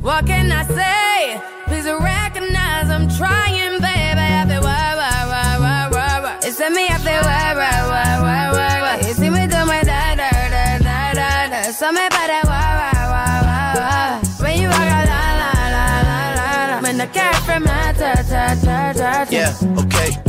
[0.02, 1.42] What can I say?
[1.68, 4.26] Please recognize I'm trying, baby.
[4.40, 6.40] I feel why, why, why, why, why, why.
[6.44, 9.08] It's me, I feel why, why, why, why, why, why.
[9.08, 11.72] You see me do my da, da, da, da, da, da.
[11.72, 14.44] So me by that, why, why, why, why, why.
[14.44, 16.82] When you walk out, la, la, la, la, la, la.
[16.82, 19.26] When the cat from my ta, ta, ta, ta.
[19.30, 19.54] Yeah,
[19.84, 20.29] okay.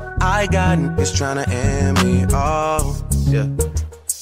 [0.23, 2.25] I got niggas tryna end me.
[2.31, 3.47] Oh, yeah.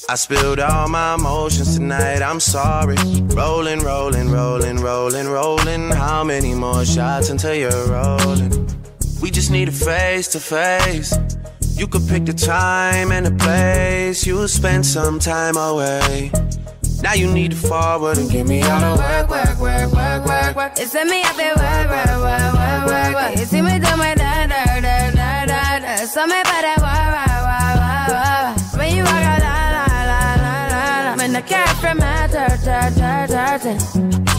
[0.08, 2.96] I spilled all my emotions tonight, I'm sorry.
[3.34, 5.90] Rolling, rolling, rolling, rolling, rolling.
[5.90, 8.66] How many more shots until you're rolling?
[9.20, 11.14] We just need a face to face.
[11.76, 14.26] You could pick the time and the place.
[14.26, 16.32] You'll spend some time away.
[17.02, 20.56] Now you need to forward and give me all the work, work, work, work, work,
[20.56, 20.72] work.
[20.76, 23.38] It's me, I feel work, work, work, work, work, work.
[23.38, 24.99] You see me do my da, da, da,
[26.02, 28.54] Eso me pare guava, guava, guava.
[28.78, 31.16] When you walk out, la, la, la, la, la.
[31.16, 33.60] When the cat from my turn, turn, turn.
[33.60, 34.29] dirt.